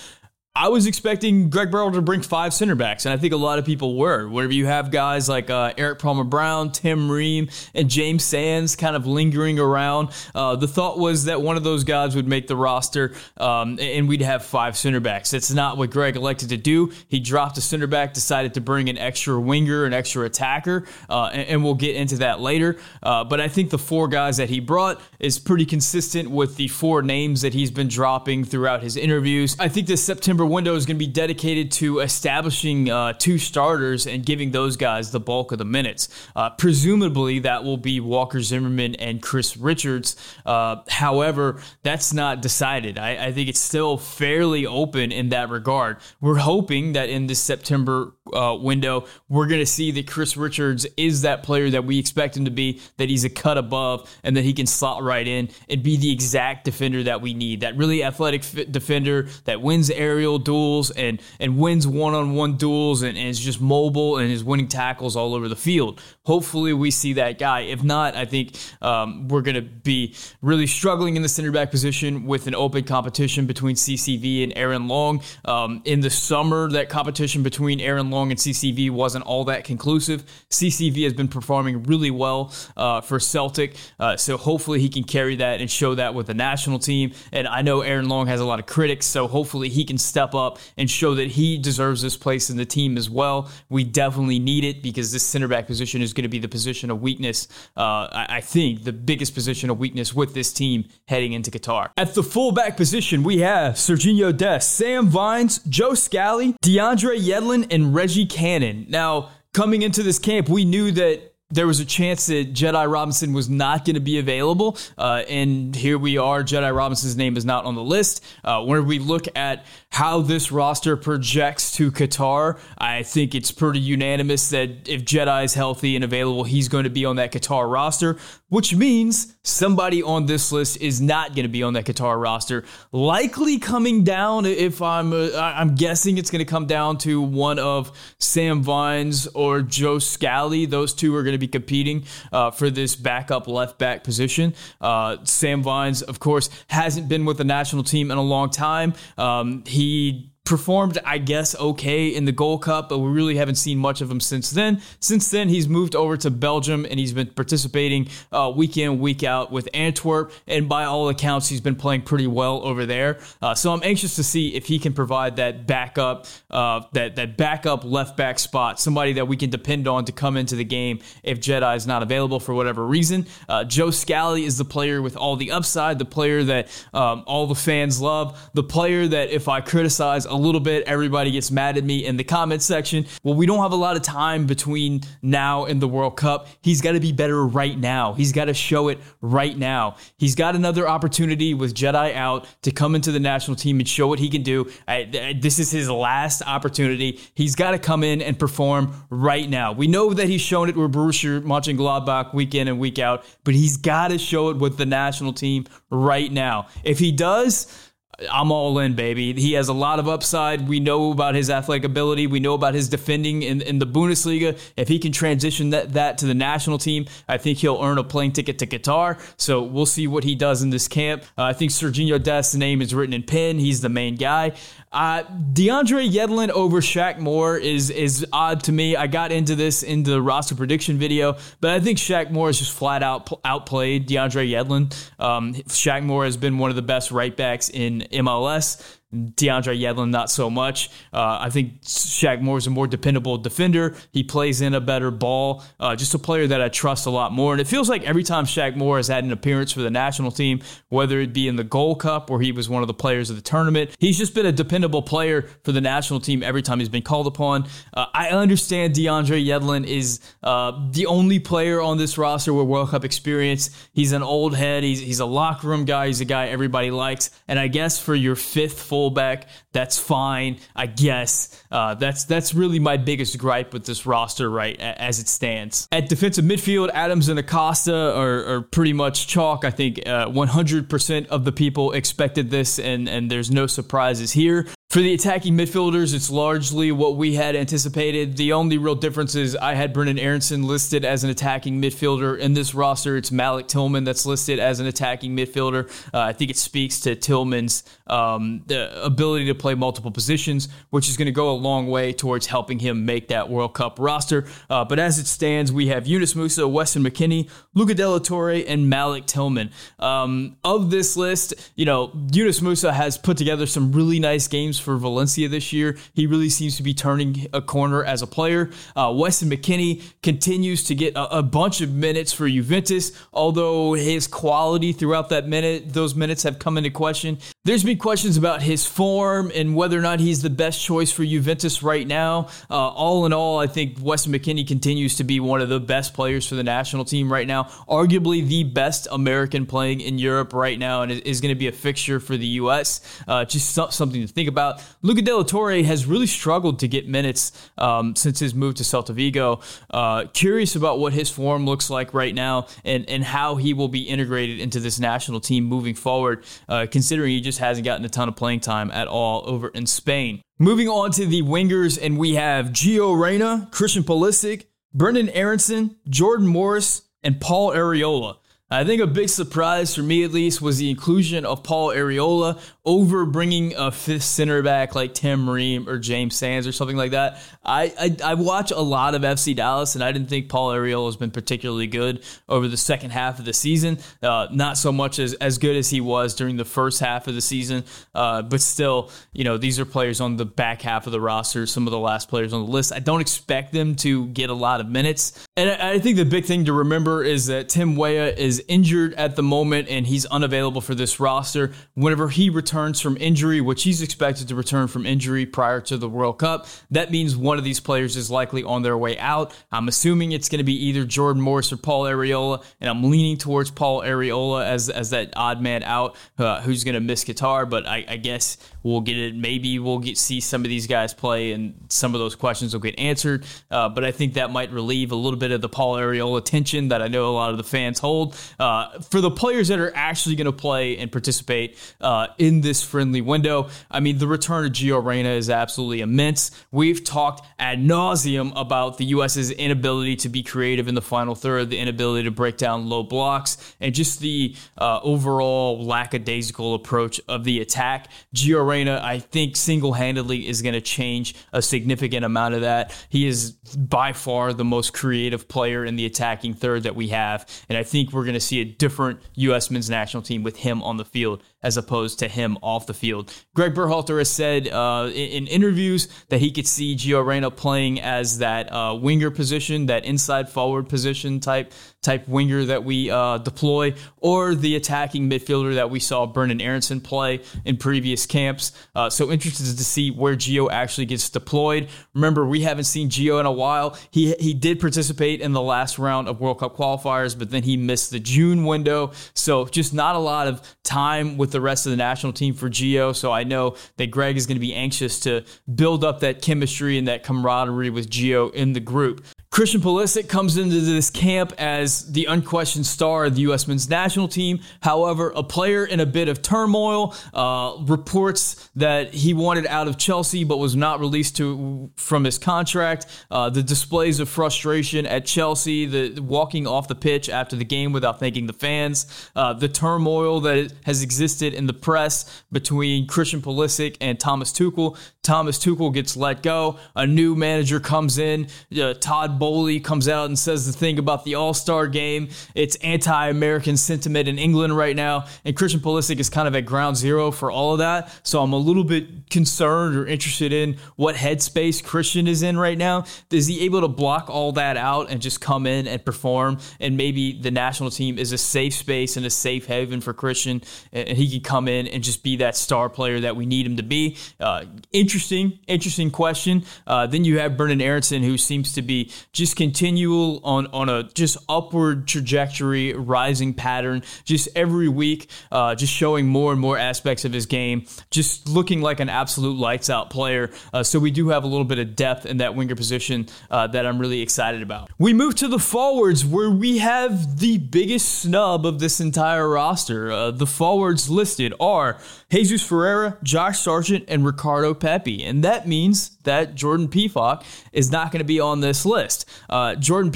I 0.59 0.69
was 0.69 0.88
expecting 0.88 1.51
Gregg 1.51 1.69
Berhalter 1.69 1.94
to 1.94 2.01
bring 2.01 2.23
five 2.23 2.51
center 2.51 2.73
backs, 2.73 3.06
and 3.06 3.13
I 3.13 3.18
think 3.18 3.31
a 3.31 3.38
lot 3.38 3.59
of 3.59 3.66
people 3.66 3.95
were. 3.95 4.28
Whenever 4.28 4.53
you 4.53 4.66
have 4.66 4.90
guys 4.90 5.29
like 5.29 5.51
uh, 5.51 5.72
Erik 5.78 6.00
Palmer 6.00 6.23
Brown, 6.23 6.72
Tim 6.72 7.12
Ream, 7.12 7.47
and 7.75 7.88
James 7.88 8.23
Sands 8.23 8.75
kind 8.75 8.95
of 8.95 9.06
lingering 9.06 9.59
around, 9.59 10.09
uh, 10.34 10.56
the 10.56 10.68
thought 10.68 10.97
was 10.97 11.25
that 11.25 11.44
one 11.44 11.57
of 11.57 11.63
those 11.63 11.84
guys 11.84 12.16
would 12.16 12.28
make 12.28 12.47
the 12.47 12.56
roster, 12.56 13.13
um, 13.40 13.78
and 13.79 14.09
we'd 14.09 14.23
have 14.23 14.44
five 14.44 14.75
center 14.75 15.00
backs. 15.00 15.29
That's 15.29 15.51
not 15.51 15.78
what 15.78 15.91
Gregg 15.91 16.16
elected 16.16 16.50
to 16.50 16.57
do. 16.57 16.91
He 17.07 17.19
dropped 17.19 17.59
a 17.59 17.62
center 17.62 17.85
back, 17.85 18.16
decided 18.16 18.56
to 18.56 18.62
bring 18.62 18.89
an 18.89 18.97
extra 18.97 19.39
winger, 19.39 19.85
an 19.85 19.94
extra 19.94 20.25
attacker, 20.25 20.85
uh, 21.07 21.30
and, 21.33 21.50
and, 21.50 21.63
we'll 21.63 21.75
get 21.75 21.95
into 21.95 22.18
that 22.18 22.39
later. 22.39 22.77
Uh, 23.04 23.24
but 23.24 23.39
I 23.39 23.48
think 23.48 23.69
the 23.69 23.77
four 23.77 24.07
guys 24.07 24.38
that 24.38 24.50
he 24.50 24.59
brought 24.59 25.01
is 25.19 25.38
pretty 25.38 25.68
consistent 25.68 26.31
with 26.31 26.56
the 26.56 26.68
four 26.68 27.04
names 27.04 27.44
that 27.44 27.54
he's 27.54 27.69
been 27.69 27.89
dropping 27.89 28.44
throughout 28.44 28.81
his 28.81 28.98
interviews. 28.98 29.56
I 29.59 29.68
think 29.68 29.86
this 29.86 30.04
September 30.04 30.46
window 30.47 30.75
is 30.75 30.85
going 30.85 30.95
to 30.95 31.05
be 31.05 31.11
dedicated 31.11 31.71
to 31.73 31.99
establishing 31.99 32.89
uh, 32.89 33.13
two 33.13 33.38
starters 33.38 34.07
and 34.07 34.25
giving 34.25 34.51
those 34.51 34.77
guys 34.77 35.11
the 35.11 35.19
bulk 35.19 35.51
of 35.51 35.57
the 35.57 35.65
minutes. 35.65 36.09
Uh, 36.35 36.49
presumably, 36.51 37.39
that 37.39 37.63
will 37.63 37.77
be 37.77 37.99
Walker 37.99 38.41
Zimmerman 38.41 38.95
and 38.95 39.21
Chris 39.21 39.57
Richards. 39.57 40.15
Uh, 40.45 40.77
however, 40.88 41.61
that's 41.83 42.13
not 42.13 42.41
decided. 42.41 42.97
I, 42.97 43.27
I, 43.27 43.31
think 43.31 43.49
it's 43.49 43.59
still 43.59 43.97
fairly 43.97 44.65
open 44.65 45.11
in 45.11 45.29
that 45.29 45.49
regard. 45.49 45.97
We're 46.21 46.38
hoping 46.38 46.94
that 46.94 47.09
in 47.09 47.27
this 47.27 47.39
September 47.39 48.13
uh, 48.33 48.57
window, 48.59 49.05
we're 49.29 49.47
going 49.47 49.59
to 49.59 49.65
see 49.65 49.91
that 49.91 50.07
Chris 50.07 50.38
Richards 50.38 50.85
is 50.97 51.21
that 51.21 51.44
player 51.44 51.69
that 51.69 51.85
we 51.85 51.99
expect 51.99 52.35
him 52.35 52.45
to 52.45 52.51
be, 52.51 52.81
that 52.97 53.09
he's 53.09 53.23
a 53.23 53.29
cut 53.29 53.57
above, 53.57 54.09
and 54.23 54.35
that 54.35 54.44
he 54.44 54.53
can 54.53 54.67
slot 54.67 55.03
right 55.03 55.27
in 55.27 55.49
and 55.69 55.83
be 55.83 55.97
the 55.97 56.11
exact 56.11 56.65
defender 56.65 57.03
that 57.03 57.21
we 57.21 57.33
need. 57.33 57.61
That 57.61 57.77
really 57.77 58.03
athletic 58.03 58.44
defender 58.71 59.27
that 59.45 59.61
wins 59.61 59.89
aerial 59.89 60.26
aerial 60.27 60.39
duels 60.39 60.91
and 60.91 61.21
and 61.39 61.57
wins 61.57 61.88
one 61.88 62.13
on 62.13 62.35
one 62.35 62.57
duels 62.57 63.01
and, 63.01 63.18
and 63.18 63.27
is 63.27 63.39
just 63.39 63.62
mobile 63.62 64.18
and 64.18 64.29
is 64.31 64.44
winning 64.44 64.68
tackles 64.68 65.15
all 65.15 65.33
over 65.33 65.47
the 65.47 65.56
field. 65.56 66.01
Hopefully, 66.27 66.74
we 66.74 66.91
see 66.91 67.13
that 67.13 67.39
guy. 67.39 67.62
If 67.62 67.85
not, 67.85 68.13
I 68.18 68.25
think 68.25 68.57
um, 68.81 69.29
we're 69.29 69.41
going 69.41 69.56
to 69.56 69.62
be 69.62 70.13
really 70.41 70.68
struggling 70.68 71.15
in 71.15 71.21
the 71.21 71.29
center 71.29 71.53
back 71.53 71.71
position 71.71 72.25
with 72.25 72.47
an 72.47 72.53
open 72.53 72.83
competition 72.83 73.45
between 73.45 73.77
CCV 73.77 74.44
and 74.44 74.51
Aaron 74.57 74.89
Long. 74.89 75.21
Um, 75.45 75.81
in 75.85 76.01
the 76.01 76.09
summer, 76.09 76.69
that 76.71 76.89
competition 76.89 77.44
between 77.44 77.79
Aaron 77.79 78.12
Long 78.12 78.31
and 78.31 78.38
CCV 78.38 78.91
wasn't 78.91 79.24
all 79.24 79.45
that 79.45 79.63
conclusive. 79.63 80.25
CCV 80.50 81.06
has 81.06 81.13
been 81.13 81.29
performing 81.29 81.83
really 81.83 82.12
well 82.12 82.53
uh, 82.75 83.00
for 83.00 83.21
Celtic, 83.21 83.77
uh, 83.97 84.18
so 84.18 84.35
hopefully 84.35 84.81
he 84.81 84.89
can 84.89 85.06
carry 85.06 85.38
that 85.38 85.62
and 85.62 85.71
show 85.71 85.95
that 85.95 86.13
with 86.13 86.27
the 86.27 86.33
national 86.33 86.77
team. 86.77 87.13
And 87.31 87.47
I 87.47 87.62
know 87.62 87.80
Aaron 87.80 88.09
Long 88.09 88.27
has 88.27 88.41
a 88.41 88.45
lot 88.45 88.59
of 88.59 88.65
critics, 88.65 89.06
so 89.06 89.30
hopefully 89.30 89.69
he 89.69 89.85
can 89.85 89.97
step 89.97 90.35
up 90.35 90.59
and 90.75 90.91
show 90.91 91.15
that 91.15 91.27
he 91.27 91.57
deserves 91.57 92.01
this 92.01 92.18
place 92.18 92.50
in 92.50 92.57
the 92.57 92.65
team 92.65 92.97
as 92.97 93.09
well. 93.09 93.50
We 93.69 93.85
definitely 93.85 94.39
need 94.39 94.65
it 94.65 94.83
because 94.83 95.13
this 95.13 95.23
center 95.23 95.47
back 95.47 95.68
position 95.68 96.01
is 96.01 96.17
going 96.18 96.24
to 96.24 96.30
be 96.30 96.40
the 96.40 96.50
position 96.50 96.92
of 96.92 97.02
weakness. 97.02 97.48
Uh, 97.78 98.10
I, 98.12 98.42
think 98.42 98.84
the 98.84 98.92
biggest 98.92 99.34
position 99.34 99.69
of 99.69 99.80
weakness 99.80 100.14
with 100.14 100.34
this 100.34 100.52
team 100.52 100.90
heading 101.08 101.31
into 101.31 101.50
Qatar. 101.50 101.92
At 101.96 102.14
the 102.14 102.24
fullback 102.24 102.75
position, 102.75 103.24
we 103.24 103.38
have 103.40 103.75
Sergiño 103.75 104.36
Dest, 104.36 104.74
Sam 104.74 105.08
Vines, 105.08 105.60
Joe 105.69 105.94
Scally, 105.94 106.54
DeAndre 106.64 107.18
Yedlin, 107.18 107.72
and 107.72 107.96
Reggie 107.96 108.25
Cannon. 108.25 108.88
Now, 108.90 109.30
coming 109.54 109.84
into 109.84 110.04
this 110.04 110.19
camp, 110.19 110.50
we 110.50 110.66
knew 110.66 110.92
that 110.92 111.34
there 111.50 111.66
was 111.66 111.80
a 111.80 111.86
chance 111.86 112.25
that 112.25 112.54
Jedi 112.54 112.92
Robinson 112.92 113.31
was 113.31 113.50
not 113.50 113.86
going 113.86 113.94
to 113.94 114.02
be 114.02 114.19
available. 114.19 114.78
Uh, 114.98 115.24
and 115.30 115.74
here 115.74 115.98
we 115.98 116.18
are. 116.18 116.44
Jedi 116.44 116.75
Robinson's 116.75 117.16
name 117.16 117.38
is 117.38 117.46
not 117.46 117.64
on 117.64 117.75
the 117.75 117.84
list. 117.84 118.24
Uh, 118.44 118.64
when 118.64 118.86
we 118.86 119.00
look 119.00 119.28
at 119.36 119.66
how 119.97 120.21
this 120.21 120.51
roster 120.51 120.95
projects 120.95 121.71
to 121.71 121.91
Qatar, 121.91 122.59
I 122.77 123.01
think 123.01 123.33
it's 123.33 123.51
pretty 123.51 123.79
unanimous 123.79 124.51
that 124.51 124.88
if 124.88 125.03
Jedi 125.03 125.44
is 125.44 125.55
healthy 125.55 125.95
and 125.95 126.05
available, 126.05 126.44
he's 126.44 126.69
going 126.69 126.83
to 126.83 126.91
be 126.91 127.03
on 127.03 127.15
that 127.15 127.31
Qatar 127.31 127.67
roster, 127.67 128.15
which 128.49 128.75
means 128.75 129.35
somebody 129.44 130.03
on 130.03 130.27
this 130.27 130.51
list 130.51 130.79
is 130.81 131.01
not 131.01 131.33
going 131.33 131.45
to 131.45 131.49
be 131.49 131.63
on 131.63 131.73
that 131.73 131.85
Qatar 131.85 132.21
roster. 132.21 132.63
Likely 132.91 133.57
coming 133.57 134.03
down, 134.03 134.45
if 134.45 134.83
I'm, 134.83 135.13
uh, 135.13 135.31
I'm 135.33 135.73
guessing 135.73 136.19
it's 136.19 136.29
going 136.29 136.45
to 136.45 136.51
come 136.51 136.67
down 136.67 136.99
to 136.99 137.19
one 137.19 137.57
of 137.57 137.91
Sam 138.19 138.61
Vines 138.61 139.25
or 139.25 139.63
Joe 139.63 139.97
Scally. 139.97 140.67
Those 140.67 140.94
two 140.94 141.15
are 141.15 141.23
going 141.23 141.33
to 141.33 141.39
be 141.39 141.47
competing 141.47 142.03
uh, 142.31 142.51
for 142.51 142.69
this 142.69 142.95
backup 142.95 143.47
left 143.47 143.79
back 143.79 144.03
position. 144.03 144.53
Uh, 144.79 145.17
Sam 145.23 145.63
Vines, 145.63 146.03
of 146.03 146.19
course, 146.19 146.51
hasn't 146.67 147.09
been 147.09 147.25
with 147.25 147.39
the 147.39 147.44
national 147.45 147.83
team 147.83 148.11
in 148.11 148.19
a 148.19 148.21
long 148.21 148.51
time. 148.51 148.94
Um, 149.17 149.63
he 149.65 149.87
de 149.88 150.37
performed, 150.47 150.97
I 151.03 151.17
guess, 151.17 151.55
okay 151.59 152.07
in 152.07 152.23
the 152.23 152.31
Gold 152.31 152.63
Cup, 152.63 152.88
but 152.88 152.99
we 152.99 153.09
really 153.09 153.35
haven't 153.35 153.55
seen 153.55 153.77
much 153.77 153.99
of 153.99 154.09
him 154.09 154.21
since 154.21 154.49
then. 154.51 154.81
Since 155.01 155.29
then, 155.29 155.49
he's 155.49 155.67
moved 155.67 155.94
over 155.94 156.15
to 156.17 156.31
Belgium 156.31 156.85
and 156.85 156.97
he's 156.97 157.11
been 157.11 157.27
participating 157.27 158.07
uh, 158.31 158.51
week 158.55 158.77
in, 158.77 158.99
week 158.99 159.23
out 159.23 159.51
with 159.51 159.67
Antwerp. 159.73 160.31
And 160.47 160.69
by 160.69 160.85
all 160.85 161.09
accounts, 161.09 161.49
he's 161.49 161.59
been 161.59 161.75
playing 161.75 162.03
pretty 162.03 162.27
well 162.27 162.63
over 162.63 162.85
there. 162.85 163.19
Uh, 163.41 163.55
so 163.55 163.73
I'm 163.73 163.81
anxious 163.83 164.15
to 164.15 164.23
see 164.23 164.55
if 164.55 164.67
he 164.67 164.79
can 164.79 164.94
provide 164.94 165.35
that 165.35 165.67
backup, 165.67 166.27
uh, 166.49 166.81
that 166.94 167.17
that 167.17 167.35
backup 167.35 167.83
left 167.83 168.15
back 168.15 168.39
spot, 168.39 168.79
somebody 168.79 169.13
that 169.13 169.27
we 169.27 169.35
can 169.35 169.49
depend 169.49 169.88
on 169.88 170.05
to 170.05 170.13
come 170.13 170.38
into 170.38 170.55
the 170.55 170.63
game 170.63 170.99
if 171.23 171.41
Jedi 171.41 171.75
is 171.75 171.85
not 171.85 172.03
available 172.03 172.39
for 172.39 172.53
whatever 172.53 172.85
reason. 172.85 173.27
Uh, 173.49 173.65
Joe 173.65 173.91
Scally 173.91 174.45
is 174.45 174.57
the 174.57 174.65
player 174.65 175.01
with 175.01 175.17
all 175.17 175.35
the 175.35 175.51
upside, 175.51 175.99
the 175.99 176.05
player 176.05 176.44
that 176.45 176.69
um, 176.94 177.23
all 177.27 177.47
the 177.47 177.55
fans 177.55 177.99
love, 177.99 178.49
the 178.53 178.63
player 178.63 179.07
that 179.07 179.29
if 179.29 179.49
I 179.49 179.59
criticize 179.59 180.25
little 180.38 180.62
bit, 180.62 180.84
everybody 180.86 181.31
gets 181.31 181.51
mad 181.51 181.78
at 181.78 181.84
me 181.84 182.06
in 182.06 182.18
the 182.18 182.24
comments 182.24 182.66
section. 182.66 183.06
Well, 183.24 183.36
we 183.36 183.45
don't 183.45 183.60
have 183.60 183.72
a 183.72 183.78
lot 183.78 183.95
of 183.95 184.01
time 184.01 184.45
between 184.45 185.01
now 185.22 185.66
and 185.66 185.81
the 185.81 185.88
World 185.88 186.18
Cup. 186.18 186.48
He's 186.62 186.81
got 186.81 186.94
to 186.94 187.00
be 187.00 187.12
better 187.12 187.45
right 187.45 187.78
now. 187.78 188.13
He's 188.13 188.31
got 188.31 188.45
to 188.45 188.54
show 188.54 188.88
it 188.89 189.00
right 189.22 189.57
now. 189.57 189.95
He's 190.18 190.36
got 190.36 190.56
another 190.56 190.88
opportunity 190.88 191.54
with 191.54 191.74
Jedi 191.74 192.16
out 192.16 192.48
to 192.63 192.72
come 192.72 192.95
into 192.95 193.12
the 193.12 193.19
national 193.19 193.56
team 193.56 193.80
and 193.80 193.88
show 193.88 194.07
what 194.07 194.19
he 194.19 194.30
can 194.30 194.44
do. 194.44 194.69
I, 194.88 195.36
this 195.39 195.60
is 195.60 195.72
his 195.72 195.89
last 195.89 196.42
opportunity. 196.42 197.19
He's 197.33 197.56
got 197.56 197.72
to 197.72 197.80
come 197.80 198.04
in 198.04 198.22
and 198.22 198.38
perform 198.38 199.06
right 199.10 199.50
now. 199.50 199.72
We 199.72 199.88
know 199.88 200.13
that 200.13 200.28
he's 200.28 200.42
shown 200.42 200.69
it 200.69 200.75
with 200.75 200.94
Borussia 200.94 201.42
Mönchengladbach 201.42 202.33
week 202.33 202.56
in 202.56 202.68
and 202.68 202.80
week 202.80 203.00
out, 203.00 203.25
but 203.44 203.54
he's 203.54 203.78
got 203.78 204.10
to 204.10 204.18
show 204.18 204.50
it 204.50 204.57
with 204.57 204.78
the 204.78 204.86
national 204.86 205.33
team 205.33 205.66
right 205.90 206.31
now. 206.31 206.68
If 206.83 207.00
he 207.00 207.12
does, 207.12 207.87
I'm 208.31 208.52
all 208.52 208.80
in, 208.80 208.96
baby. 208.96 209.34
He 209.34 209.54
has 209.54 209.68
a 209.68 209.74
lot 209.74 210.00
of 210.00 210.08
upside. 210.08 210.68
We 210.68 210.80
know 210.80 211.12
about 211.12 211.36
his 211.36 211.52
athletic 211.52 211.84
ability. 211.84 212.25
We 212.25 212.40
know 212.40 212.56
about 212.56 212.74
his 212.74 212.90
defending 212.90 213.44
in, 213.44 213.62
in 213.62 213.78
the 213.78 213.86
Bundesliga. 213.86 214.58
If 214.75 214.88
he 214.88 214.98
can 214.98 215.12
transition 215.12 215.69
that, 215.69 215.94
that 215.94 216.18
to 216.19 216.25
the 216.25 216.34
national 216.34 216.80
team, 216.80 217.06
I 217.28 217.38
think 217.38 217.60
he'll 217.60 217.80
earn 217.80 218.00
a 218.00 218.04
plane 218.04 218.31
ticket 218.31 218.58
to 218.60 218.66
Qatar. 218.68 219.19
So 219.38 219.62
we'll 219.62 219.86
see 219.86 220.08
what 220.08 220.24
he 220.24 220.34
does 220.34 220.64
in 220.64 220.72
this 220.72 220.88
camp. 220.88 221.24
Uh, 221.38 221.44
I 221.44 221.54
think 221.54 221.72
Sergiño 221.72 222.22
Dest's 222.22 222.56
name 222.56 222.81
is 222.81 222.94
written 222.96 223.14
in 223.14 223.22
pen. 223.22 223.60
He's 223.60 223.81
the 223.81 223.90
main 223.90 224.16
guy. 224.16 224.54
Uh, 224.92 225.24
DeAndre 225.54 226.10
Yedlin 226.10 226.50
over 226.50 226.80
Shaq 226.80 227.19
Moore 227.19 227.58
is 227.58 227.90
is 227.90 228.25
odd 228.31 228.64
to 228.64 228.72
me. 228.72 228.96
I 228.96 229.08
got 229.08 229.34
into 229.34 229.54
this 229.54 229.84
in 229.84 230.04
the 230.04 230.22
roster 230.22 230.56
prediction 230.56 230.98
video, 230.98 231.38
but 231.60 231.72
I 231.72 231.81
think 231.81 231.98
Shaq 231.98 232.31
Moore 232.31 232.50
is 232.50 232.60
just 232.60 232.72
flat 232.72 233.04
out 233.04 233.30
outplayed 233.44 234.08
DeAndre 234.08 234.50
Yedlin. 234.50 234.96
Um, 235.19 235.54
Shaq 235.54 236.04
Moore 236.04 236.24
has 236.24 236.38
been 236.38 236.58
one 236.58 236.69
of 236.69 236.78
the 236.78 236.81
best 236.81 237.12
right 237.12 237.36
backs 237.36 237.69
in 237.69 238.06
MLS. 238.12 238.96
DeAndre 239.36 239.80
Yedlin, 239.80 240.10
not 240.10 240.30
so 240.30 240.50
much. 240.50 240.90
Uh, 241.14 241.38
I 241.42 241.50
think 241.50 241.81
Shaq 241.81 242.42
Moore 242.42 242.58
is 242.58 242.68
a 242.68 242.69
more 242.69 242.88
dependable 242.88 243.38
defender. 243.38 243.96
He 244.12 244.24
plays 244.24 244.62
in 244.62 244.74
a 244.74 244.81
better 244.81 245.12
ball. 245.12 245.64
Uh, 245.80 245.96
just 245.96 246.14
a 246.14 246.19
player 246.19 246.48
that 246.48 246.62
I 246.62 246.69
trust 246.69 247.06
a 247.06 247.10
lot 247.10 247.31
more. 247.31 247.54
And 247.54 247.62
it 247.62 247.68
feels 247.68 247.90
like 247.90 248.04
every 248.04 248.24
time 248.24 248.46
Shaq 248.46 248.75
Moore 248.75 248.98
has 248.98 249.08
had 249.08 249.24
an 249.24 249.31
appearance 249.31 249.72
for 249.72 249.81
the 249.81 249.90
national 249.90 250.31
team, 250.31 250.62
whether 250.90 251.19
it 251.19 251.34
be 251.34 251.48
in 251.48 251.56
the 251.56 251.64
Gold 251.64 252.02
Cup 252.02 252.30
or 252.30 252.42
he 252.42 252.52
was 252.52 252.69
one 252.69 252.81
of 252.81 252.88
the 252.88 252.94
players 252.94 253.30
of 253.30 253.36
the 253.36 253.42
tournament, 253.42 253.96
he's 254.00 254.18
just 254.18 254.34
been 254.34 254.46
a 254.46 254.52
dependable 254.52 255.02
player 255.02 255.44
for 255.64 255.72
the 255.72 255.81
national 255.81 256.19
team 256.19 256.44
every 256.44 256.62
time 256.62 256.80
he's 256.80 256.90
been 256.90 257.02
called 257.02 257.28
upon. 257.28 257.68
Uh, 257.94 258.06
I 258.14 258.30
understand 258.30 258.94
DeAndre 258.94 259.46
Yedlin 259.46 259.86
is 259.86 260.19
uh, 260.44 260.88
the 260.92 261.06
only 261.06 261.40
player 261.40 261.81
on 261.81 261.98
this 261.98 262.18
roster 262.18 262.54
with 262.54 262.68
World 262.68 262.90
Cup 262.90 263.04
experience. 263.04 263.69
He's 263.94 264.12
an 264.12 264.24
old 264.24 264.56
head. 264.56 264.84
He's, 264.84 265.00
he's 265.00 265.19
a 265.19 265.25
locker 265.25 265.68
room 265.68 265.86
guy. 265.86 266.08
He's 266.08 266.22
a 266.22 266.25
guy 266.25 266.48
everybody 266.48 266.92
likes. 266.92 267.30
And 267.48 267.60
I 267.60 267.68
guess 267.68 268.00
for 268.00 268.16
your 268.16 268.36
fifth 268.36 268.81
full 268.81 269.06
fullback. 269.07 269.48
That's 269.71 269.98
fine, 269.98 270.57
I 270.75 270.88
guess. 270.88 271.63
Uh, 271.71 271.94
that's 271.95 272.25
that's 272.25 272.54
really 272.54 272.80
my 272.80 272.98
biggest 272.98 273.38
gripe 273.38 273.74
with 273.74 273.86
this 273.86 274.06
roster, 274.06 274.50
right, 274.50 274.77
as 274.80 275.19
it 275.19 275.27
stands. 275.27 275.88
At 275.92 276.09
defensive 276.09 276.44
midfield, 276.44 276.89
Adams 276.94 277.30
and 277.30 277.40
Acosta 277.40 277.95
are, 277.95 278.45
are 278.56 278.61
pretty 278.61 278.94
much 278.94 279.28
chalk. 279.28 279.64
I 279.64 279.71
think 279.71 279.99
uh, 280.06 280.28
100% 280.28 281.28
of 281.28 281.45
the 281.45 281.52
people 281.52 281.94
expected 281.94 282.49
this, 282.49 282.80
and, 282.80 283.07
and 283.07 283.31
there's 283.31 283.49
no 283.49 283.68
surprises 283.68 284.31
here. 284.33 284.68
For 284.89 285.01
the 285.01 285.13
attacking 285.13 285.57
midfielders, 285.57 286.15
it's 286.15 286.29
largely 286.29 286.94
what 286.94 287.17
we 287.17 287.35
had 287.35 287.57
anticipated. 287.57 288.37
The 288.37 288.53
only 288.53 288.77
real 288.77 288.95
difference 288.95 289.35
is 289.35 289.53
I 289.53 289.73
had 289.73 289.94
Brenden 289.94 290.17
Aaronson 290.17 290.63
listed 290.63 291.03
as 291.03 291.25
an 291.25 291.29
attacking 291.29 291.81
midfielder. 291.81 292.39
In 292.39 292.53
this 292.53 292.73
roster, 292.73 293.17
it's 293.17 293.29
Malik 293.29 293.67
Tillman 293.67 294.06
that's 294.06 294.25
listed 294.25 294.59
as 294.59 294.79
an 294.79 294.87
attacking 294.87 295.35
midfielder. 295.35 295.89
Uh, 296.13 296.21
I 296.21 296.31
think 296.31 296.51
it 296.51 296.56
speaks 296.56 297.01
to 297.01 297.17
Tillman's 297.17 297.83
um, 298.07 298.63
ability 298.69 299.47
to 299.47 299.56
play 299.56 299.75
multiple 299.75 300.09
positions, 300.09 300.69
which 300.89 301.09
is 301.09 301.17
going 301.17 301.25
to 301.25 301.33
go 301.33 301.51
a 301.51 301.57
long 301.57 301.87
way 301.87 302.13
towards 302.13 302.45
helping 302.45 302.79
him 302.79 303.03
make 303.03 303.27
that 303.27 303.49
World 303.49 303.73
Cup 303.73 303.99
roster. 303.99 304.47
Uh, 304.69 304.85
but 304.85 304.99
as 304.99 305.19
it 305.19 305.27
stands, 305.27 305.69
we 305.69 305.87
have 305.87 306.07
Yunus 306.07 306.33
Musah, 306.33 306.71
Weston 306.71 307.03
McKennie, 307.03 307.49
Luca 307.73 307.94
de 307.94 308.07
la 308.07 308.19
Torre, 308.19 308.63
and 308.65 308.89
Malik 308.89 309.25
Tillman. 309.25 309.69
Um, 309.99 310.56
of 310.63 310.91
this 310.91 311.17
list, 311.17 311.56
you 311.75 311.83
know, 311.83 312.13
Yunus 312.31 312.61
Musah 312.61 312.94
has 312.94 313.17
put 313.17 313.35
together 313.35 313.65
some 313.65 313.91
really 313.91 314.19
nice 314.19 314.47
games 314.47 314.77
games 314.78 314.86
for 314.86 314.98
Valencia 314.98 315.50
this 315.50 315.74
year. 315.74 315.98
He 316.14 316.28
really 316.28 316.50
seems 316.50 316.78
to 316.78 316.84
be 316.84 316.94
turning 316.94 317.48
a 317.54 317.62
corner 317.62 318.04
as 318.04 318.22
a 318.22 318.28
player. 318.28 318.69
Uh, 318.96 319.14
Weston 319.16 319.50
McKennie 319.50 320.02
continues 320.22 320.84
to 320.86 320.96
get 320.96 321.16
a, 321.16 321.40
a, 321.40 321.44
bunch 321.44 321.81
of 321.81 321.92
minutes 321.94 322.34
for 322.34 322.48
Juventus, 322.48 323.12
although 323.34 323.94
his 323.94 324.28
quality 324.28 324.94
throughout 324.94 325.30
that 325.30 325.48
minute, 325.48 325.94
those 325.94 326.14
minutes 326.16 326.44
have 326.44 326.60
come 326.60 326.78
into 326.78 326.90
question. 326.90 327.38
There's 327.68 327.83
been 327.83 327.97
questions 327.97 328.38
about 328.38 328.62
his 328.62 328.86
form 328.86 329.52
and 329.54 329.76
whether 329.76 330.00
or 330.00 330.02
not 330.02 330.21
he's 330.21 330.42
the 330.42 330.50
best 330.50 330.81
choice 330.81 331.12
for 331.12 331.26
Juventus 331.26 331.83
right 331.83 332.07
now. 332.07 332.47
Uh, 332.69 332.76
all 332.76 333.26
in 333.26 333.33
all, 333.33 333.59
I 333.59 333.68
think 333.68 333.97
Weston 334.02 334.31
McKennie 334.31 334.66
continues 334.66 335.16
to 335.16 335.26
be 335.26 335.42
one 335.42 335.59
of 335.59 335.68
the 335.68 335.81
best 335.81 336.14
players 336.14 336.47
for 336.47 336.56
the 336.56 336.64
national 336.64 337.04
team 337.04 337.30
right 337.30 337.45
now, 337.45 337.66
arguably 337.90 338.47
the 338.47 338.64
best 338.64 339.09
American 339.12 339.66
playing 339.66 340.00
in 340.00 340.18
Europe 340.18 340.54
right 340.54 340.80
now, 340.80 341.02
and 341.02 341.12
is 341.12 341.42
going 341.42 341.54
to 341.54 341.59
be 341.59 341.68
a 341.68 341.74
fixture 341.74 342.21
for 342.21 342.38
the 342.38 342.45
U.S. 342.45 343.02
Uh, 343.28 343.44
just 343.44 343.74
something 343.74 344.21
to 344.21 344.28
think 344.28 344.47
about. 344.47 344.81
Luca 345.02 345.21
de 345.21 345.36
la 345.36 345.44
Torre 345.44 345.83
has 345.83 346.06
really 346.06 346.26
struggled 346.26 346.80
to 346.80 346.88
get 346.88 347.06
minutes 347.06 347.52
um, 347.78 348.16
since 348.16 348.40
his 348.40 348.56
move 348.56 348.76
to 348.76 348.83
Celta 348.83 349.14
Vigo. 349.14 349.59
Uh, 349.90 350.24
curious 350.28 350.78
about 350.78 351.00
what 351.00 351.12
his 351.12 351.30
form 351.30 351.66
looks 351.66 351.90
like 351.90 352.14
right 352.14 352.33
now 352.33 352.68
and, 352.86 353.09
and 353.09 353.26
how 353.26 353.57
he 353.57 353.74
will 353.74 353.90
be 353.90 354.04
integrated 354.04 354.62
into 354.62 354.80
this 354.80 355.02
national 355.02 355.42
team 355.42 355.66
moving 355.66 355.95
forward, 355.95 356.45
uh, 356.69 356.88
considering 356.90 357.31
he 357.31 357.42
just 357.42 357.56
just 357.57 357.66
hasn't 357.66 357.85
gotten 357.85 358.06
a 358.06 358.09
ton 358.09 358.28
of 358.28 358.35
playing 358.35 358.59
time 358.59 358.92
at 358.92 359.07
all 359.07 359.44
over 359.49 359.69
in 359.69 359.87
Spain. 359.87 360.42
Moving 360.59 360.87
on 360.87 361.11
to 361.11 361.26
the 361.26 361.42
wingers, 361.42 361.97
and 361.99 362.18
we 362.18 362.35
have 362.35 362.68
Gio 362.68 363.19
Reyna, 363.19 363.68
Christian 363.71 364.04
Pulisic, 364.04 364.66
Brenden 364.95 365.31
Aaronson, 365.33 365.95
Jordan 366.07 366.47
Morris, 366.47 367.02
and 367.23 367.42
Paul 367.42 367.73
Arriola. 367.73 368.37
I 368.69 368.83
think 368.83 369.02
a 369.02 369.07
big 369.07 369.30
surprise 369.30 369.95
for 369.95 370.04
me, 370.04 370.23
at 370.23 370.31
least, 370.31 370.61
was 370.61 370.78
the 370.78 370.90
inclusion 370.90 371.45
of 371.45 371.64
Paul 371.64 371.90
Arriola 371.90 372.59
over 372.87 373.25
bringing 373.25 373.75
a 373.75 373.91
fifth 373.91 374.23
center 374.23 374.63
back 374.63 374.95
like 374.95 375.13
Tim 375.13 375.49
Ream 375.49 375.89
or 375.89 375.99
James 375.99 376.37
Sands 376.37 376.65
or 376.65 376.71
something 376.71 376.95
like 376.95 377.11
that. 377.11 377.37
I, 377.65 377.94
I, 377.99 378.31
I 378.31 378.33
watch 378.35 378.71
a 378.71 378.79
lot 378.79 379.13
of 379.13 379.23
FC 379.23 379.53
Dallas, 379.53 379.95
and 379.95 380.03
I 380.03 380.13
didn't 380.13 380.29
think 380.29 380.47
Paul 380.47 380.71
Arriola 380.71 381.07
has 381.07 381.17
been 381.17 381.29
particularly 381.29 381.87
good 381.87 382.23
over 382.47 382.69
the 382.69 382.77
second 382.77 383.09
half 383.09 383.39
of 383.39 383.45
the 383.45 383.51
season. 383.51 383.99
Uh, 384.23 384.47
not 384.51 384.77
so 384.77 384.94
much 384.94 385.19
as, 385.19 385.33
as 385.33 385.57
good 385.57 385.75
as 385.75 385.89
he 385.89 385.99
was 385.99 386.33
during 386.33 386.56
the 386.56 386.63
first 386.63 387.01
half 387.01 387.27
of 387.27 387.35
the 387.35 387.41
season, 387.41 387.83
uh, 388.15 388.41
but 388.41 388.61
still, 388.61 389.11
you 389.33 389.44
know, 389.44 389.57
these 389.57 389.81
are 389.81 389.85
players 389.85 390.21
on 390.21 390.37
the 390.37 390.45
back 390.45 390.81
half 390.81 391.07
of 391.07 391.11
the 391.11 391.19
roster, 391.19 391.67
some 391.67 391.87
of 391.87 391.91
the 391.91 391.99
last 391.99 392.29
players 392.29 392.53
on 392.53 392.65
the 392.65 392.71
list. 392.71 392.94
I 392.94 392.99
don't 392.99 393.19
expect 393.19 393.73
them 393.73 393.95
to 393.97 394.27
get 394.27 394.49
a 394.49 394.56
lot 394.56 394.79
of 394.79 394.87
minutes. 394.87 395.45
And 395.57 395.69
I, 395.69 395.95
I 395.95 395.99
think 395.99 396.15
the 396.15 396.23
big 396.23 396.45
thing 396.45 396.63
to 396.63 396.73
remember 396.73 397.21
is 397.21 397.47
that 397.47 397.67
Tim 397.67 397.97
Weah 397.97 398.33
is 398.33 398.63
injured 398.69 399.13
at 399.15 399.35
the 399.35 399.44
moment 399.44 399.89
and 399.89 400.07
he's 400.07 400.25
unavailable 400.27 400.79
for 400.79 400.95
this 400.95 401.19
roster. 401.19 401.73
Whenever 401.94 402.29
he 402.29 402.49
returns 402.49 402.77
from 403.02 403.18
injury, 403.18 403.62
which 403.62 403.84
he's 403.84 404.02
expected 404.02 404.48
to 404.48 404.56
return 404.56 404.88
from 404.88 405.06
injury 405.06 405.46
prior 405.46 405.81
to 405.81 405.98
the 405.98 406.07
World 406.07 406.40
Cup, 406.40 406.68
that 406.92 407.12
means 407.12 407.36
one 407.36 407.57
of 407.57 407.64
these 407.64 407.80
players 407.80 408.16
is 408.16 408.30
likely 408.30 408.64
on 408.64 408.81
their 408.81 408.98
way 408.98 409.18
out. 409.18 409.54
I'm 409.72 409.88
assuming 409.88 410.31
it's 410.31 410.50
going 410.50 410.60
to 410.60 410.64
be 410.64 410.86
either 410.88 411.06
Jordan 411.06 411.42
Morris 411.42 411.72
or 411.74 411.78
Paul 411.78 412.04
Arriola, 412.04 412.64
and 412.80 412.90
I'm 412.90 413.04
leaning 413.10 413.38
towards 413.38 413.72
Paul 413.72 414.02
Arriola 414.02 414.66
as, 414.66 414.90
as 414.90 415.10
that 415.10 415.34
odd 415.36 415.62
man 415.62 415.84
out 415.84 416.16
uh, 416.38 416.62
who's 416.62 416.84
going 416.84 416.96
to 416.96 417.02
miss 417.02 417.24
Qatar, 417.24 417.69
but 417.69 417.88
I, 417.88 418.06
I 418.07 418.18
guess 418.18 418.57
we'll 418.87 419.01
get 419.01 419.17
it. 419.17 419.35
Maybe 419.35 419.79
we'll 419.79 419.99
get 419.99 420.17
see 420.17 420.39
some 420.39 420.63
of 420.63 420.69
these 420.69 420.87
guys 420.87 421.13
play, 421.13 421.51
and 421.51 421.75
some 421.89 422.15
of 422.15 422.19
those 422.19 422.35
questions 422.35 422.73
will 422.73 422.81
get 422.81 422.97
answered. 422.99 423.45
Uh, 423.69 423.89
but 423.89 424.03
I 424.03 424.11
think 424.11 424.35
that 424.35 424.51
might 424.51 424.71
relieve 424.71 425.11
a 425.11 425.15
little 425.15 425.39
bit 425.39 425.51
of 425.51 425.61
the 425.61 425.69
Paul 425.69 425.95
Arriola 425.97 426.44
tension 426.44 426.89
that 426.89 427.01
I 427.01 427.07
know 427.07 427.29
a 427.29 427.33
lot 427.33 427.51
of 427.51 427.57
the 427.57 427.63
fans 427.63 427.99
hold. 427.99 428.35
Uh, 428.59 428.99
for 428.99 429.21
the 429.21 429.31
players 429.31 429.67
that 429.67 429.79
are 429.79 429.91
actually 429.95 430.35
going 430.35 430.45
to 430.45 430.51
play 430.51 430.97
and 430.97 431.11
participate 431.11 431.77
uh, 432.01 432.27
in 432.37 432.61
this 432.61 432.83
friendly 432.83 433.21
window, 433.21 433.69
I 433.91 433.99
mean, 433.99 434.17
the 434.17 434.27
return 434.27 434.65
of 434.65 434.71
Gio 434.71 435.03
Reyna 435.03 435.29
is 435.29 435.49
absolutely 435.49 436.01
immense. 436.01 436.51
We've 436.71 437.03
talked 437.03 437.45
ad 437.59 437.79
nauseum 437.79 438.53
about 438.56 438.97
the 438.97 439.06
U.S.'s 439.06 439.51
inability 439.51 440.15
to 440.17 440.29
be 440.29 440.44
creative 440.44 440.87
in 440.87 440.95
the 440.95 441.01
final 441.01 441.35
third, 441.35 441.69
the 441.69 441.77
inability 441.77 442.23
to 442.23 442.31
break 442.31 442.57
down 442.57 442.87
low 442.87 443.03
blocks, 443.03 443.75
and 443.79 443.94
just 443.94 444.19
the 444.19 444.56
uh, 444.77 444.99
overall 445.03 445.83
lackadaisical 445.83 446.75
approach 446.75 447.19
of 447.27 447.44
the 447.44 447.59
attack. 447.59 448.07
Gio 448.33 448.65
Reyna, 448.65 448.77
I 448.86 449.19
think, 449.19 449.56
single 449.56 449.94
handedly 449.94 450.48
is 450.48 450.62
going 450.62 450.74
to 450.74 450.81
change 450.81 451.36
a 451.54 451.62
significant 451.62 452.26
amount 452.26 452.56
of 452.56 452.62
that. 452.62 452.94
He 453.10 453.28
is 453.28 453.52
by 453.52 454.14
far 454.14 454.54
the 454.54 454.66
most 454.66 454.94
creative 454.94 455.48
player 455.48 455.86
in 455.86 455.96
the 455.96 456.06
attacking 456.06 456.54
third 456.54 456.84
that 456.84 456.96
we 456.96 457.07
have, 457.10 457.48
and 457.69 457.78
I 457.78 457.84
think 457.84 458.12
we're 458.12 458.24
going 458.24 458.34
to 458.34 458.40
see 458.40 458.62
a 458.62 458.66
different 458.66 459.19
U.S. 459.36 459.72
men's 459.72 459.90
national 459.90 460.24
team 460.24 460.44
with 460.44 460.57
him 460.57 460.84
on 460.84 460.98
the 460.98 461.06
field 461.06 461.44
as 461.64 461.76
opposed 461.76 462.19
to 462.19 462.28
him 462.28 462.57
off 462.61 462.85
the 462.85 462.94
field. 462.94 463.33
Gregg 463.56 463.73
Berhalter 463.73 464.19
has 464.19 464.30
said 464.30 464.68
uh, 464.68 465.09
in, 465.09 465.45
in, 465.45 465.47
interviews 465.47 466.07
that 466.30 466.40
he 466.40 466.52
could 466.52 466.68
see 466.68 466.95
Gio 466.95 467.26
Reyna 467.26 467.49
playing 467.49 467.99
as 467.99 468.37
that 468.37 468.71
uh, 468.71 468.95
winger 468.95 469.31
position, 469.31 469.87
that 469.87 470.06
inside 470.06 470.49
forward 470.49 470.87
position 470.87 471.40
type 471.40 471.73
type 472.04 472.28
winger 472.28 472.64
that 472.66 472.83
we 472.83 473.09
uh, 473.09 473.40
deploy, 473.40 473.94
or 474.18 474.56
the 474.56 474.76
attacking 474.76 475.30
midfielder 475.30 475.76
that 475.76 475.90
we 475.90 475.99
saw 475.99 476.31
Brenden 476.31 476.61
Aaronson 476.61 477.02
play 477.02 477.42
in 477.66 477.76
previous 477.76 478.26
camps. 478.26 478.71
Uh, 478.95 479.09
so 479.09 479.31
interested 479.31 479.78
to 479.78 479.83
see 479.83 480.11
where 480.11 480.35
Gio 480.35 480.71
actually 480.71 481.06
gets 481.06 481.30
deployed. 481.30 481.90
Remember, 482.14 482.45
we 482.45 482.61
haven't 482.61 482.85
seen 482.85 483.09
Gio 483.09 483.40
in 483.40 483.45
a 483.45 483.52
while. 483.52 483.97
He 484.11 484.33
he 484.40 484.54
did 484.54 484.80
participate 484.80 485.42
in 485.42 485.54
the 485.54 485.61
last 485.61 485.97
round 485.97 486.28
of 486.28 486.40
World 486.40 486.59
Cup 486.59 486.78
qualifiers, 486.78 487.37
but 487.37 487.49
then 487.49 487.64
he 487.64 487.78
missed 487.78 488.11
the 488.11 488.19
June 488.19 488.64
window. 488.66 489.11
So 489.33 489.66
just 489.66 489.94
not 489.94 490.16
a 490.16 490.19
lot 490.19 490.47
of 490.47 490.61
time 490.83 491.37
with 491.37 491.46
the 491.51 491.61
rest 491.61 491.85
of 491.85 491.92
the 491.92 491.97
national 491.97 492.33
team 492.33 492.54
for 492.54 492.69
Gio. 492.69 493.16
So 493.16 493.31
I 493.31 493.44
know 493.44 493.75
that 493.97 494.07
Gregg 494.07 494.37
is 494.37 494.45
going 494.45 494.56
to 494.56 494.61
be 494.61 494.73
anxious 494.73 495.19
to 495.21 495.44
build 495.73 496.04
up 496.04 496.19
that 496.21 496.42
chemistry 496.42 496.97
and 496.97 497.07
that 497.07 497.23
camaraderie 497.23 497.89
with 497.89 498.09
Gio 498.09 498.54
in 498.54 498.73
the 498.73 498.80
group. 498.80 499.23
Christian 499.57 499.81
Pulisic 499.81 500.30
comes 500.30 500.56
into 500.56 500.81
this 500.81 501.09
camp 501.09 501.52
as 501.57 502.11
the 502.11 502.26
unquestioned 502.26 502.85
star 502.85 503.26
of 503.26 503.33
the 503.33 503.42
U.S. 503.42 503.68
men's 503.68 503.90
national 503.90 504.28
team. 504.28 504.59
However, 504.81 505.33
a 505.35 505.42
player 505.42 505.83
in 505.83 505.99
a 505.99 506.06
bit 506.06 506.28
of 506.28 506.44
turmoil. 506.44 507.16
Uh, 507.33 507.78
reports 507.87 508.69
that 508.76 509.16
he 509.16 509.33
wanted 509.33 509.66
out 509.66 509.87
of 509.87 509.97
Chelsea 509.97 510.44
but 510.44 510.57
was 510.57 510.76
not 510.76 510.99
released 510.99 511.37
to 511.37 511.90
from 511.95 512.23
his 512.23 512.38
contract. 512.38 513.08
Uh, 513.32 513.49
the 513.49 513.63
displays 513.63 514.19
of 514.19 514.30
frustration 514.30 515.08
at 515.08 515.26
Chelsea, 515.26 515.88
the 515.88 516.21
walking 516.21 516.67
off 516.67 516.88
the 516.88 516.93
pitch 516.93 517.28
after 517.28 517.56
the 517.56 517.65
game 517.65 517.91
without 517.91 518.19
thanking 518.19 518.45
the 518.45 518.54
fans, 518.54 519.32
uh, 519.36 519.54
the 519.54 519.67
turmoil 519.67 520.39
that 520.39 520.71
has 520.86 521.02
existed 521.02 521.56
in 521.56 521.65
the 521.65 521.73
press 521.73 522.43
between 522.52 523.08
Christian 523.08 523.41
Pulisic 523.41 523.97
and 524.02 524.19
Thomas 524.19 524.52
Tuchel. 524.52 524.95
Thomas 525.23 525.58
Tuchel 525.58 525.91
gets 525.91 526.15
let 526.15 526.43
go. 526.43 526.78
A 526.95 527.08
new 527.08 527.36
manager 527.36 527.80
comes 527.80 528.19
in. 528.19 528.47
Uh, 528.80 528.93
Todd 528.93 529.39
Boehly 529.47 529.80
comes 529.80 530.08
out 530.08 530.25
and 530.25 530.38
says 530.38 530.65
the 530.65 530.73
thing 530.73 530.99
about 530.99 531.23
the 531.23 531.36
All 531.36 531.54
Star 531.54 531.88
game. 531.88 532.30
It's 532.56 532.75
anti 532.77 533.27
American 533.27 533.77
sentiment 533.77 534.27
in 534.27 534.38
England 534.38 534.75
right 534.75 534.95
now. 534.95 535.25
And 535.45 535.56
Christian 535.56 535.80
Pulisic 535.80 536.19
is 536.19 536.30
kind 536.30 536.47
of 536.47 536.56
at 536.56 536.65
ground 536.65 536.97
zero 536.97 537.32
for 537.32 537.49
all 537.49 537.73
of 537.73 537.80
that. 537.80 538.12
So 538.23 538.41
I'm 538.41 538.54
a 538.54 538.58
little 538.58 538.84
bit 538.84 539.30
concerned 539.30 539.95
or 539.95 540.06
interested 540.06 540.51
in 540.51 540.77
what 540.95 541.15
headspace 541.15 541.84
Christian 541.84 542.27
is 542.27 542.43
in 542.43 542.58
right 542.58 542.77
now. 542.77 543.06
Is 543.32 543.47
he 543.47 543.65
able 543.65 543.82
to 543.82 543.88
block 543.88 544.30
all 544.30 544.51
that 544.54 544.77
out 544.77 545.10
and 545.10 545.21
just 545.21 545.39
come 545.39 545.65
in 545.65 545.88
and 545.88 546.04
perform? 546.04 546.60
And 546.80 546.97
maybe 546.97 547.39
the 547.39 547.51
national 547.51 547.91
team 547.91 548.17
is 548.17 548.32
a 548.32 548.38
safe 548.38 548.73
space 548.73 549.17
and 549.17 549.25
a 549.25 549.30
safe 549.30 549.65
haven 549.65 550.01
for 550.01 550.13
Christian. 550.13 550.62
And 550.91 551.17
he 551.17 551.30
can 551.32 551.41
come 551.41 551.67
in 551.67 551.88
and 551.88 552.04
just 552.04 552.23
be 552.23 552.38
that 552.38 552.58
star 552.58 552.89
player 552.89 553.21
that 553.21 553.36
we 553.36 553.45
need 553.45 553.65
him 553.65 553.77
to 553.77 553.84
be. 553.84 554.17
Uh, 554.39 554.65
interesting 554.91 555.60
interesting, 555.67 556.12
question. 556.12 556.63
Uh, 556.86 557.08
then 557.08 557.23
you 557.23 557.39
have 557.39 557.54
Brenden 557.54 557.82
Aaronson, 557.82 558.23
who 558.23 558.38
seems 558.38 558.73
to 558.73 558.82
be 558.82 559.12
just 559.38 559.56
continual 559.56 560.41
on 560.43 560.65
on 560.73 560.89
a 560.89 561.03
just 561.13 561.38
upward 561.47 562.08
trajectory, 562.08 562.93
rising 562.93 563.53
pattern, 563.53 564.01
just 564.25 564.49
every 564.56 564.89
week, 564.89 565.29
uh, 565.51 565.75
just 565.75 565.93
showing 565.93 566.27
more 566.27 566.51
and 566.51 566.60
more 566.60 566.77
aspects 566.77 567.23
of 567.23 567.32
his 567.32 567.45
game, 567.45 567.86
just 568.10 568.49
looking 568.49 568.82
like 568.82 568.99
an 568.99 569.10
absolute 569.10 569.56
lights 569.56 569.89
out 569.91 570.10
player. 570.10 570.49
Uh, 570.73 570.82
so 570.82 570.97
we 570.97 571.12
do 571.12 571.29
have 571.29 571.43
a 571.43 571.47
little 571.47 571.65
bit 571.65 571.77
of 571.77 571.95
depth 571.95 572.25
in 572.25 572.38
that 572.38 572.56
winger 572.56 572.75
position 572.75 573.27
uh, 573.51 573.67
that 573.67 573.86
I'm 573.86 573.99
really 573.99 574.21
excited 574.21 574.63
about. 574.63 574.89
We 574.97 575.13
move 575.13 575.36
to 575.36 575.47
the 575.47 575.60
forwards, 575.60 576.25
where 576.25 576.49
we 576.49 576.79
have 576.79 577.39
the 577.39 577.60
biggest 577.60 578.21
snub 578.21 578.65
of 578.65 578.79
this 578.79 578.99
entire 578.99 579.47
roster. 579.47 580.12
Uh, 580.12 580.32
the 580.32 580.47
forwards 580.47 581.10
listed 581.10 581.53
are 581.60 581.99
Jesus 582.29 582.65
Ferreira, 582.65 583.17
Josh 583.21 583.60
Sargent, 583.60 584.06
and 584.08 584.25
Ricardo 584.25 584.73
Pepi. 584.73 585.23
And 585.23 585.43
that 585.43 585.67
means 585.67 586.17
that 586.23 586.56
Jordan 586.56 586.88
Pefok 586.88 587.43
is 587.71 587.91
not 587.91 588.12
going 588.12 588.19
to 588.19 588.25
be 588.25 588.39
on 588.39 588.62
this 588.62 588.86
list. 588.86 589.16
Uh, 589.50 589.76
Jordan 589.76 590.12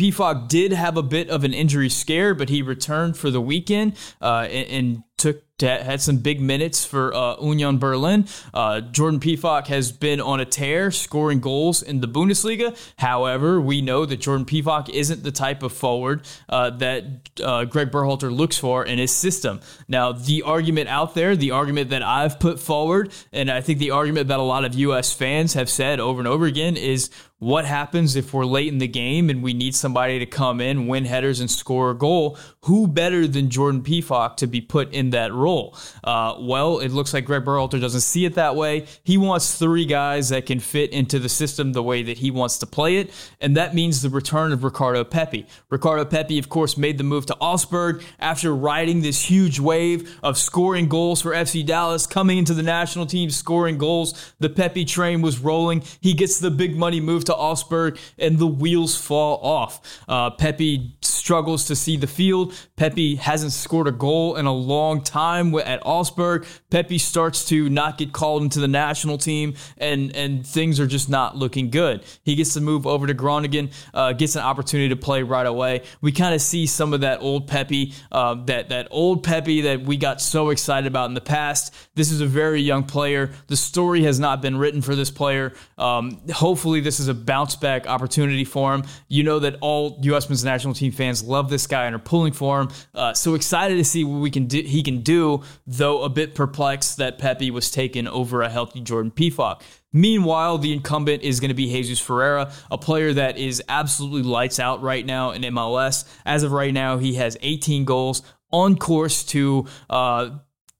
did 0.48 0.72
have 0.72 0.98
a 0.98 1.04
bit 1.04 1.30
of 1.30 1.44
an 1.44 1.54
injury 1.54 1.90
scare, 1.90 2.34
but 2.34 2.50
he 2.50 2.62
returned 2.62 3.18
for 3.18 3.30
the 3.30 3.42
weekend 3.42 3.96
uh, 4.22 4.48
and, 4.50 4.68
and 4.70 5.04
took 5.22 5.44
had 5.62 6.02
some 6.02 6.18
big 6.18 6.42
minutes 6.42 6.86
for 6.86 7.14
uh, 7.14 7.36
Union 7.42 7.78
Berlin. 7.78 8.28
Uh, 8.54 8.82
Jordan 8.82 9.20
Pefok 9.20 9.68
has 9.68 9.92
been 9.92 10.20
on 10.20 10.40
a 10.40 10.46
tear, 10.46 10.92
scoring 10.92 11.40
goals 11.40 11.82
in 11.82 12.02
the 12.02 12.08
Bundesliga. 12.08 12.76
However, 12.98 13.62
we 13.62 13.82
know 13.82 14.06
that 14.06 14.18
Jordan 14.18 14.46
Pefok 14.46 14.90
isn't 14.90 15.24
the 15.24 15.32
type 15.32 15.64
of 15.64 15.72
forward 15.72 16.22
uh, 16.50 16.72
that 16.72 17.30
uh, 17.44 17.66
Gregg 17.66 17.92
Berhalter 17.92 18.36
looks 18.36 18.58
for 18.58 18.86
in 18.86 19.00
his 19.00 19.12
system. 19.12 19.60
Now, 19.88 20.12
the 20.12 20.44
argument 20.44 20.90
out 20.90 21.14
there, 21.14 21.36
the 21.36 21.52
argument 21.52 21.92
that 21.92 22.04
I've 22.04 22.40
put 22.40 22.60
forward, 22.60 23.12
and 23.32 23.50
I 23.52 23.62
think 23.62 23.80
the 23.80 23.92
argument 23.92 24.30
that 24.30 24.40
a 24.40 24.44
lot 24.44 24.66
of 24.66 24.74
U.S. 24.74 25.14
fans 25.14 25.54
have 25.54 25.70
said 25.70 26.00
over 26.00 26.20
and 26.20 26.28
over 26.28 26.46
again 26.46 26.76
is 26.76 27.10
what 27.42 27.66
happens 27.66 28.16
if 28.16 28.36
we're 28.36 28.46
late 28.46 28.68
in 28.68 28.78
the 28.78 28.88
game 28.88 29.28
and 29.32 29.42
we 29.42 29.54
need 29.54 29.74
somebody 29.74 30.20
to 30.20 30.28
come 30.28 30.62
in, 30.62 30.86
win 30.86 31.06
headers, 31.06 31.40
and 31.40 31.50
score 31.50 31.90
a 31.90 31.96
goal? 31.96 32.38
Who 32.66 32.88
better 32.88 33.26
than 33.26 33.50
Jordan 33.50 33.82
Pefok 33.82 34.38
to 34.38 34.48
be 34.48 34.62
put 34.62 34.94
in 34.94 35.10
that 35.12 35.34
role? 35.34 35.78
Uh, 36.04 36.36
well, 36.40 36.80
it 36.80 36.90
looks 36.90 37.14
like 37.14 37.26
Gregg 37.26 37.46
Berhalter 37.46 37.80
doesn't 37.80 38.02
see 38.02 38.26
it 38.26 38.36
that 38.36 38.56
way. 38.56 38.86
He 39.04 39.18
wants 39.18 39.56
three 39.56 39.86
guys 39.86 40.30
that 40.30 40.46
can 40.46 40.60
fit 40.60 40.92
into 40.92 41.20
the 41.20 41.30
system 41.30 41.74
the 41.74 41.84
way 41.84 42.04
that 42.04 42.18
he 42.18 42.32
wants 42.32 42.58
to 42.60 42.66
play 42.66 42.98
it, 42.98 43.12
and 43.40 43.56
that 43.58 43.76
means 43.76 44.02
the 44.02 44.10
return 44.10 44.52
of 44.52 44.64
Ricardo 44.64 45.04
Pepi. 45.04 45.46
Ricardo 45.70 46.06
Pepi, 46.06 46.40
of 46.40 46.50
course, 46.50 46.78
made 46.78 46.98
the 46.98 47.04
move 47.04 47.26
to 47.28 47.36
Augsburg 47.36 48.04
after 48.20 48.56
riding 48.56 49.02
this 49.02 49.24
huge 49.24 49.60
wave 49.60 50.18
of 50.24 50.38
scoring 50.38 50.88
goals 50.88 51.22
for 51.22 51.32
FC 51.32 51.66
Dallas, 51.66 52.08
coming 52.08 52.38
into 52.38 52.54
the 52.54 52.64
national 52.64 53.06
team, 53.06 53.30
scoring 53.30 53.78
goals. 53.78 54.34
The 54.40 54.50
Pepi 54.50 54.86
train 54.86 55.22
was 55.22 55.40
rolling. 55.40 55.84
He 56.02 56.14
gets 56.14 56.40
the 56.40 56.52
big 56.52 56.76
money 56.76 57.00
move 57.00 57.26
to 57.26 57.36
Augsburg, 57.36 57.98
and 58.18 58.40
the 58.40 58.48
wheels 58.48 58.96
fall 58.96 59.38
off. 59.44 60.04
Uh, 60.08 60.30
Pepi 60.32 60.96
struggles 61.02 61.66
to 61.66 61.76
see 61.76 61.98
the 61.98 62.08
field. 62.08 62.54
Pepi 62.76 63.16
hasn't 63.16 63.52
scored 63.52 63.88
a 63.88 63.92
goal 63.92 64.36
in 64.36 64.46
a 64.46 64.54
long 64.54 65.01
time 65.02 65.54
at 65.56 65.82
Augsburg. 65.86 66.46
Pepi 66.70 66.98
starts 66.98 67.46
to 67.46 67.70
not 67.70 67.98
get 67.98 68.14
called 68.14 68.44
into 68.44 68.60
the 68.60 68.68
national 68.68 69.18
team, 69.18 69.56
and 69.78 70.16
and 70.16 70.46
things 70.46 70.80
are 70.80 70.88
just 70.88 71.10
not 71.10 71.36
looking 71.36 71.70
good. 71.70 72.04
He 72.24 72.36
gets 72.36 72.54
to 72.54 72.62
move 72.62 72.86
over 72.88 73.08
to 73.08 73.14
Groningen, 73.14 73.72
uh, 73.94 74.14
gets 74.14 74.36
an 74.36 74.42
opportunity 74.42 74.90
to 74.90 74.96
play 74.96 75.24
right 75.24 75.46
away. 75.46 75.84
We 76.02 76.12
kind 76.12 76.34
of 76.36 76.42
see 76.42 76.66
some 76.66 76.94
of 76.94 77.02
that 77.02 77.22
old 77.22 77.48
Pepi, 77.48 77.94
uh, 78.12 78.36
that 78.46 78.70
that 78.70 78.88
old 78.92 79.24
Pepi 79.24 79.62
that 79.62 79.82
we 79.82 79.98
got 79.98 80.22
so 80.22 80.50
excited 80.50 80.88
about 80.88 81.10
in 81.10 81.14
the 81.14 81.22
past. 81.22 81.74
This 81.96 82.12
is 82.12 82.22
a 82.22 82.26
very 82.26 82.62
young 82.62 82.84
player. 82.84 83.32
The 83.48 83.58
story 83.58 84.04
has 84.04 84.20
not 84.20 84.42
been 84.42 84.58
written 84.58 84.82
for 84.82 84.96
this 84.96 85.12
player. 85.12 85.54
Um, 85.78 86.22
hopefully, 86.32 86.82
this 86.82 87.00
is 87.00 87.08
a 87.08 87.14
bounce 87.14 87.56
back 87.56 87.88
opportunity 87.88 88.44
for 88.44 88.74
him. 88.74 88.84
You 89.08 89.24
know 89.24 89.40
that 89.40 89.58
all 89.62 90.00
U.S. 90.04 90.30
men's 90.30 90.44
national 90.44 90.74
team 90.74 90.92
fans 90.92 91.24
love 91.24 91.50
this 91.50 91.68
guy 91.68 91.86
and 91.86 91.96
are 91.96 92.00
pulling 92.00 92.34
for 92.34 92.62
him. 92.62 92.70
Uh, 92.94 93.14
so 93.14 93.36
excited 93.36 93.76
to 93.76 93.84
see 93.84 94.04
what 94.04 94.20
we 94.20 94.32
can 94.32 94.48
do. 94.48 94.62
He 94.62 94.84
can 94.84 94.91
do, 95.00 95.44
though 95.66 96.04
a 96.04 96.10
bit 96.10 96.36
perplexed 96.36 96.98
that 96.98 97.18
Pepi 97.18 97.50
was 97.50 97.72
taken 97.72 98.08
over 98.08 98.42
a 98.42 98.50
healthy 98.50 98.82
Jordan 98.82 99.12
Pefok. 99.12 99.62
Meanwhile, 99.94 100.60
the 100.60 100.74
incumbent 100.74 101.24
is 101.24 101.40
going 101.40 101.50
to 101.50 101.56
be 101.56 101.70
Jesus 101.70 102.00
Ferreira, 102.00 102.52
a 102.70 102.78
player 102.78 103.14
that 103.14 103.38
is 103.38 103.64
absolutely 103.68 104.24
lights 104.24 104.60
out 104.60 104.82
right 104.82 105.06
now 105.06 105.32
in 105.32 105.42
MLS. 105.44 106.06
As 106.26 106.44
of 106.44 106.52
right 106.52 106.74
now, 106.74 106.98
he 106.98 107.16
has 107.16 107.38
18 107.42 107.86
goals, 107.86 108.22
on 108.52 108.78
course 108.78 109.24
to 109.24 109.66
uh, 109.90 110.30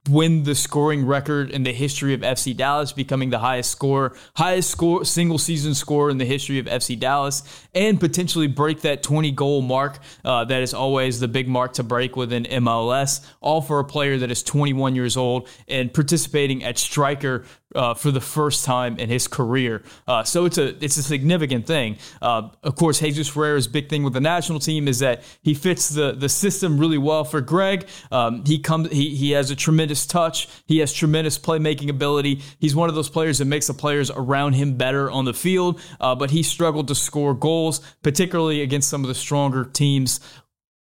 win 0.10 0.44
the 0.44 0.56
scoring 0.56 1.06
record 1.06 1.52
in 1.52 1.64
the 1.64 1.72
history 1.72 2.14
of 2.14 2.22
FC 2.22 2.58
Dallas, 2.58 2.92
becoming 2.92 3.30
the 3.30 3.38
highest 3.38 3.72
score, 3.72 4.16
highest 4.36 4.72
score 4.72 5.06
single 5.06 5.38
season 5.38 5.76
score 5.76 6.10
in 6.10 6.18
the 6.18 6.26
history 6.26 6.58
of 6.58 6.66
FC 6.66 7.00
Dallas, 7.00 7.44
and 7.76 8.00
potentially 8.00 8.48
break 8.48 8.82
that 8.82 9.04
20 9.04 9.32
goal 9.32 9.62
mark. 9.62 10.00
Uh, 10.26 10.44
that 10.46 10.64
is 10.64 10.74
always 10.74 11.20
the 11.20 11.28
big 11.28 11.48
mark 11.48 11.74
to 11.74 11.84
break 11.84 12.16
within 12.16 12.46
MLS. 12.46 13.24
All 13.42 13.62
for 13.62 13.80
a 13.80 13.86
player 13.86 14.18
that 14.18 14.32
is 14.32 14.42
21 14.42 14.96
years 14.96 15.18
old 15.18 15.48
and 15.68 15.94
participating 15.94 16.64
at 16.64 16.80
striker 16.80 17.46
uh, 17.76 17.94
for 17.94 18.12
the 18.12 18.22
first 18.22 18.66
time 18.66 18.98
in 18.98 19.10
his 19.10 19.28
career. 19.28 19.84
Uh, 20.08 20.24
so 20.24 20.46
it's 20.46 20.58
a 20.58 20.84
it's 20.84 20.98
a 20.98 21.04
significant 21.04 21.68
thing. 21.68 21.98
Uh, 22.22 22.50
of 22.64 22.76
course, 22.76 23.00
Jesus 23.00 23.30
Ferreira's 23.30 23.68
big 23.68 23.90
thing 23.90 24.04
with 24.04 24.14
the 24.14 24.22
national 24.22 24.60
team 24.60 24.88
is 24.88 25.00
that 25.00 25.24
he 25.42 25.54
fits 25.54 25.90
the 25.90 26.14
the 26.14 26.30
system 26.30 26.78
really 26.78 26.98
well 26.98 27.24
for 27.24 27.42
Gregg. 27.42 27.88
Um, 28.12 28.44
he 28.46 28.60
comes 28.60 28.92
he 28.92 29.16
he 29.16 29.32
has 29.32 29.52
a 29.52 29.56
tremendous 29.56 30.06
touch. 30.06 30.48
He 30.66 30.80
has 30.80 30.94
tremendous 30.94 31.38
playmaking 31.38 31.90
ability. 31.90 32.42
He's 32.60 32.76
one 32.76 32.90
of 32.90 32.96
those 32.96 33.10
players 33.10 33.38
that 33.40 33.46
makes 33.46 33.68
the 33.68 33.74
players 33.74 34.12
around 34.12 34.54
him 34.54 34.78
better 34.78 35.10
on 35.10 35.26
the 35.26 35.34
field. 35.34 35.80
Uh, 36.00 36.16
but 36.16 36.32
he 36.32 36.44
struggled 36.44 36.88
to 36.88 36.96
score 36.96 37.34
goals, 37.34 37.80
particularly 38.02 38.62
against 38.62 38.90
some 38.90 39.04
of 39.04 39.08
the 39.08 39.16
stronger 39.16 39.66
teams 39.66 40.20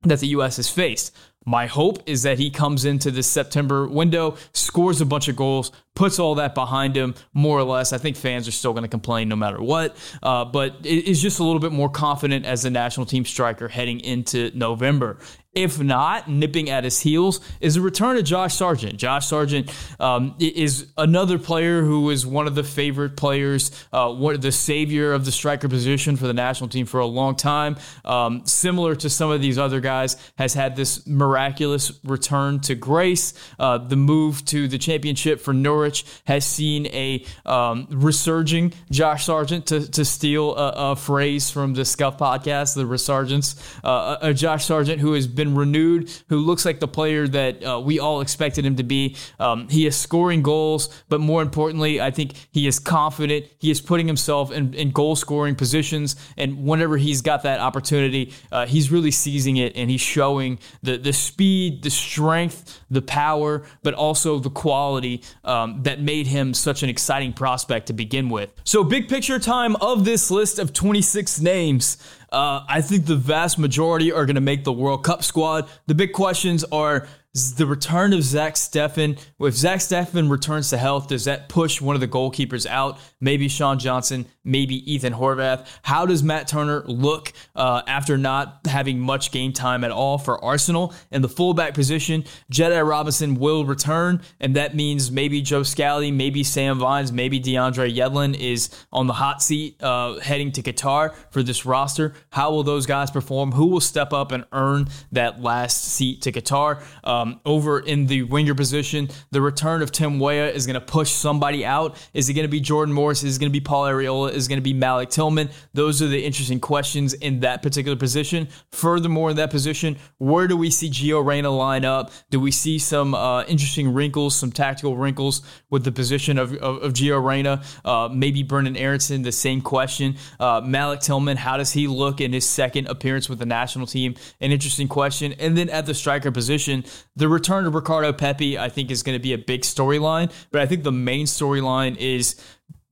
that 0.03 0.19
the 0.19 0.27
U.S. 0.27 0.57
has 0.57 0.69
faced. 0.69 1.15
My 1.45 1.65
hope 1.65 2.03
is 2.05 2.23
that 2.23 2.37
he 2.37 2.51
comes 2.51 2.85
into 2.85 3.09
this 3.09 3.25
September 3.25 3.87
window, 3.87 4.37
scores 4.53 5.01
a 5.01 5.05
bunch 5.05 5.27
of 5.27 5.35
goals, 5.35 5.71
puts 5.95 6.19
all 6.19 6.35
that 6.35 6.53
behind 6.53 6.95
him, 6.95 7.15
more 7.33 7.57
or 7.57 7.63
less. 7.63 7.93
I 7.93 7.97
think 7.97 8.15
fans 8.15 8.47
are 8.47 8.51
still 8.51 8.73
going 8.73 8.83
to 8.83 8.89
complain 8.89 9.27
no 9.27 9.35
matter 9.35 9.61
what, 9.61 9.97
uh, 10.21 10.45
but 10.45 10.85
is 10.85 11.19
just 11.19 11.39
a 11.39 11.43
little 11.43 11.59
bit 11.59 11.71
more 11.71 11.89
confident 11.89 12.45
as 12.45 12.61
the 12.61 12.69
national 12.69 13.07
team 13.07 13.25
striker 13.25 13.67
heading 13.67 13.99
into 14.01 14.51
November. 14.53 15.17
If 15.53 15.81
not, 15.81 16.29
nipping 16.29 16.69
at 16.69 16.85
his 16.85 17.01
heels 17.01 17.41
is 17.59 17.75
a 17.75 17.81
return 17.81 18.15
of 18.15 18.23
Josh 18.23 18.55
Sargent. 18.55 18.95
Josh 18.95 19.27
Sargent 19.27 19.69
um, 19.99 20.33
is 20.39 20.87
another 20.97 21.37
player 21.37 21.81
who 21.81 22.09
is 22.09 22.25
one 22.25 22.47
of 22.47 22.55
the 22.55 22.63
favorite 22.63 23.17
players, 23.17 23.69
uh, 23.91 24.13
one, 24.13 24.39
the 24.39 24.53
savior 24.53 25.11
of 25.11 25.25
the 25.25 25.31
striker 25.31 25.67
position 25.67 26.15
for 26.15 26.25
the 26.25 26.33
national 26.33 26.69
team 26.69 26.85
for 26.85 27.01
a 27.01 27.05
long 27.05 27.35
time. 27.35 27.75
Um, 28.05 28.45
similar 28.45 28.95
to 28.95 29.09
some 29.09 29.29
of 29.29 29.41
these 29.41 29.57
other 29.57 29.81
guys, 29.81 30.15
has 30.37 30.53
had 30.53 30.77
this 30.77 31.05
miraculous 31.05 31.99
return 32.05 32.61
to 32.61 32.75
grace. 32.75 33.33
Uh, 33.59 33.77
the 33.77 33.97
move 33.97 34.45
to 34.45 34.69
the 34.69 34.77
championship 34.77 35.41
for 35.41 35.53
Norwich 35.53 36.05
has 36.23 36.45
seen 36.45 36.85
a 36.87 37.25
um, 37.45 37.87
resurging 37.89 38.71
Josh 38.89 39.25
Sargent, 39.25 39.65
to, 39.65 39.85
to 39.91 40.05
steal 40.05 40.55
a, 40.55 40.91
a, 40.91 40.95
phrase 40.95 41.49
from 41.49 41.73
the 41.73 41.83
Scuff 41.83 42.17
podcast, 42.17 42.75
the 42.75 42.85
Resurgence. 42.85 43.61
Uh, 43.83 44.17
a, 44.21 44.29
a 44.29 44.33
Josh 44.33 44.65
Sargent 44.65 45.01
who 45.01 45.11
has 45.11 45.27
been 45.27 45.40
been 45.41 45.55
renewed, 45.55 46.11
who 46.29 46.37
looks 46.37 46.65
like 46.65 46.79
the 46.79 46.87
player 46.87 47.27
that 47.27 47.63
uh, 47.65 47.79
we 47.79 47.99
all 47.99 48.21
expected 48.21 48.63
him 48.63 48.75
to 48.75 48.83
be. 48.83 49.15
Um, 49.39 49.67
he 49.69 49.87
is 49.87 49.97
scoring 49.97 50.43
goals, 50.43 51.03
but 51.09 51.19
more 51.19 51.41
importantly, 51.41 51.99
I 51.99 52.11
think 52.11 52.33
he 52.51 52.67
is 52.67 52.77
confident. 52.77 53.47
He 53.57 53.71
is 53.71 53.81
putting 53.81 54.05
himself 54.05 54.51
in, 54.51 54.75
in 54.75 54.91
goal 54.91 55.15
scoring 55.15 55.55
positions, 55.55 56.15
and 56.37 56.63
whenever 56.63 56.95
he's 56.97 57.21
got 57.23 57.41
that 57.43 57.59
opportunity, 57.59 58.33
uh, 58.51 58.67
he's 58.67 58.91
really 58.91 59.09
seizing 59.09 59.57
it 59.57 59.75
and 59.75 59.89
he's 59.89 60.01
showing 60.01 60.59
the, 60.83 60.97
the 60.97 61.13
speed, 61.13 61.81
the 61.81 61.89
strength, 61.89 62.79
the 62.91 63.01
power, 63.01 63.63
but 63.81 63.95
also 63.95 64.37
the 64.37 64.49
quality 64.51 65.23
um, 65.43 65.81
that 65.83 66.01
made 66.01 66.27
him 66.27 66.53
such 66.53 66.83
an 66.83 66.89
exciting 66.89 67.33
prospect 67.33 67.87
to 67.87 67.93
begin 67.93 68.29
with. 68.29 68.53
So, 68.63 68.83
big 68.83 69.09
picture 69.09 69.39
time 69.39 69.75
of 69.77 70.05
this 70.05 70.29
list 70.29 70.59
of 70.59 70.71
26 70.71 71.41
names. 71.41 71.97
Uh, 72.31 72.63
I 72.67 72.81
think 72.81 73.05
the 73.05 73.17
vast 73.17 73.59
majority 73.59 74.11
are 74.11 74.25
going 74.25 74.35
to 74.35 74.41
make 74.41 74.63
the 74.63 74.71
World 74.71 75.03
Cup 75.03 75.21
squad. 75.21 75.67
The 75.87 75.95
big 75.95 76.13
questions 76.13 76.63
are 76.71 77.07
the 77.33 77.65
return 77.65 78.11
of 78.11 78.23
Zach 78.23 78.55
Steffen. 78.55 79.17
If 79.39 79.55
Zach 79.55 79.79
Steffen 79.79 80.29
returns 80.29 80.69
to 80.71 80.77
health, 80.77 81.07
does 81.07 81.25
that 81.25 81.47
push 81.47 81.79
one 81.79 81.95
of 81.95 82.01
the 82.01 82.07
goalkeepers 82.07 82.65
out? 82.65 82.99
Maybe 83.21 83.47
Sean 83.47 83.79
Johnson, 83.79 84.25
maybe 84.43 84.91
Ethan 84.91 85.13
Horvath. 85.13 85.65
How 85.81 86.05
does 86.05 86.23
Matt 86.23 86.49
Turner 86.49 86.83
look 86.87 87.31
uh, 87.55 87.83
after 87.87 88.17
not 88.17 88.59
having 88.65 88.99
much 88.99 89.31
game 89.31 89.53
time 89.53 89.85
at 89.85 89.91
all 89.91 90.17
for 90.17 90.43
Arsenal? 90.43 90.93
In 91.09 91.21
the 91.21 91.29
fullback 91.29 91.73
position, 91.73 92.25
Jedi 92.51 92.85
Robinson 92.85 93.35
will 93.35 93.63
return, 93.63 94.21
and 94.41 94.57
that 94.57 94.75
means 94.75 95.09
maybe 95.09 95.41
Joe 95.41 95.63
Scally, 95.63 96.11
maybe 96.11 96.43
Sam 96.43 96.79
Vines, 96.79 97.13
maybe 97.13 97.39
DeAndre 97.39 97.95
Yedlin 97.95 98.37
is 98.37 98.69
on 98.91 99.07
the 99.07 99.13
hot 99.13 99.41
seat 99.41 99.81
uh, 99.81 100.19
heading 100.19 100.51
to 100.51 100.61
Qatar 100.61 101.15
for 101.29 101.43
this 101.43 101.65
roster. 101.65 102.13
How 102.31 102.51
will 102.51 102.63
those 102.63 102.85
guys 102.85 103.09
perform? 103.09 103.53
Who 103.53 103.67
will 103.67 103.79
step 103.79 104.11
up 104.11 104.33
and 104.33 104.43
earn 104.51 104.89
that 105.13 105.41
last 105.41 105.85
seat 105.85 106.23
to 106.23 106.33
Qatar? 106.33 106.83
Uh, 107.05 107.20
um, 107.21 107.39
over 107.45 107.79
in 107.79 108.07
the 108.07 108.23
winger 108.23 108.55
position, 108.55 109.09
the 109.31 109.41
return 109.41 109.81
of 109.81 109.91
Tim 109.91 110.19
Weah 110.19 110.49
is 110.49 110.65
going 110.65 110.79
to 110.79 110.85
push 110.85 111.11
somebody 111.11 111.65
out. 111.65 111.95
Is 112.13 112.29
it 112.29 112.33
going 112.33 112.45
to 112.45 112.51
be 112.51 112.59
Jordan 112.59 112.93
Morris? 112.93 113.23
Is 113.23 113.37
it 113.37 113.39
going 113.39 113.51
to 113.51 113.53
be 113.53 113.63
Paul 113.63 113.85
Arriola? 113.85 114.31
Is 114.31 114.47
it 114.47 114.49
going 114.49 114.57
to 114.57 114.63
be 114.63 114.73
Malik 114.73 115.09
Tillman? 115.09 115.49
Those 115.73 116.01
are 116.01 116.07
the 116.07 116.23
interesting 116.23 116.59
questions 116.59 117.13
in 117.13 117.41
that 117.41 117.61
particular 117.61 117.97
position. 117.97 118.47
Furthermore, 118.71 119.31
in 119.31 119.35
that 119.37 119.51
position, 119.51 119.97
where 120.17 120.47
do 120.47 120.57
we 120.57 120.69
see 120.69 120.89
Gio 120.89 121.23
Reyna 121.25 121.49
line 121.49 121.85
up? 121.85 122.11
Do 122.29 122.39
we 122.39 122.51
see 122.51 122.79
some 122.79 123.13
uh, 123.13 123.43
interesting 123.43 123.93
wrinkles, 123.93 124.35
some 124.35 124.51
tactical 124.51 124.97
wrinkles 124.97 125.41
with 125.69 125.83
the 125.83 125.91
position 125.91 126.37
of, 126.37 126.53
of, 126.55 126.81
of 126.81 126.93
Gio 126.93 127.23
Reyna? 127.23 127.63
Uh, 127.85 128.09
maybe 128.11 128.43
Brenden 128.43 128.79
Aaronson, 128.79 129.21
the 129.21 129.31
same 129.31 129.61
question. 129.61 130.15
Uh, 130.39 130.61
Malik 130.63 131.01
Tillman, 131.01 131.37
how 131.37 131.57
does 131.57 131.71
he 131.71 131.87
look 131.87 132.21
in 132.21 132.33
his 132.33 132.47
second 132.47 132.87
appearance 132.87 133.29
with 133.29 133.39
the 133.39 133.45
national 133.45 133.87
team? 133.87 134.15
An 134.39 134.51
interesting 134.51 134.87
question. 134.87 135.33
And 135.33 135.57
then 135.57 135.69
at 135.69 135.85
the 135.85 135.93
striker 135.93 136.31
position, 136.31 136.83
the 137.15 137.27
return 137.27 137.65
of 137.65 137.75
Ricardo 137.75 138.13
Pepi, 138.13 138.57
I 138.57 138.69
think, 138.69 138.91
is 138.91 139.03
going 139.03 139.17
to 139.17 139.21
be 139.21 139.33
a 139.33 139.37
big 139.37 139.61
storyline. 139.61 140.31
But 140.51 140.61
I 140.61 140.65
think 140.65 140.83
the 140.83 140.91
main 140.91 141.25
storyline 141.25 141.97
is 141.97 142.35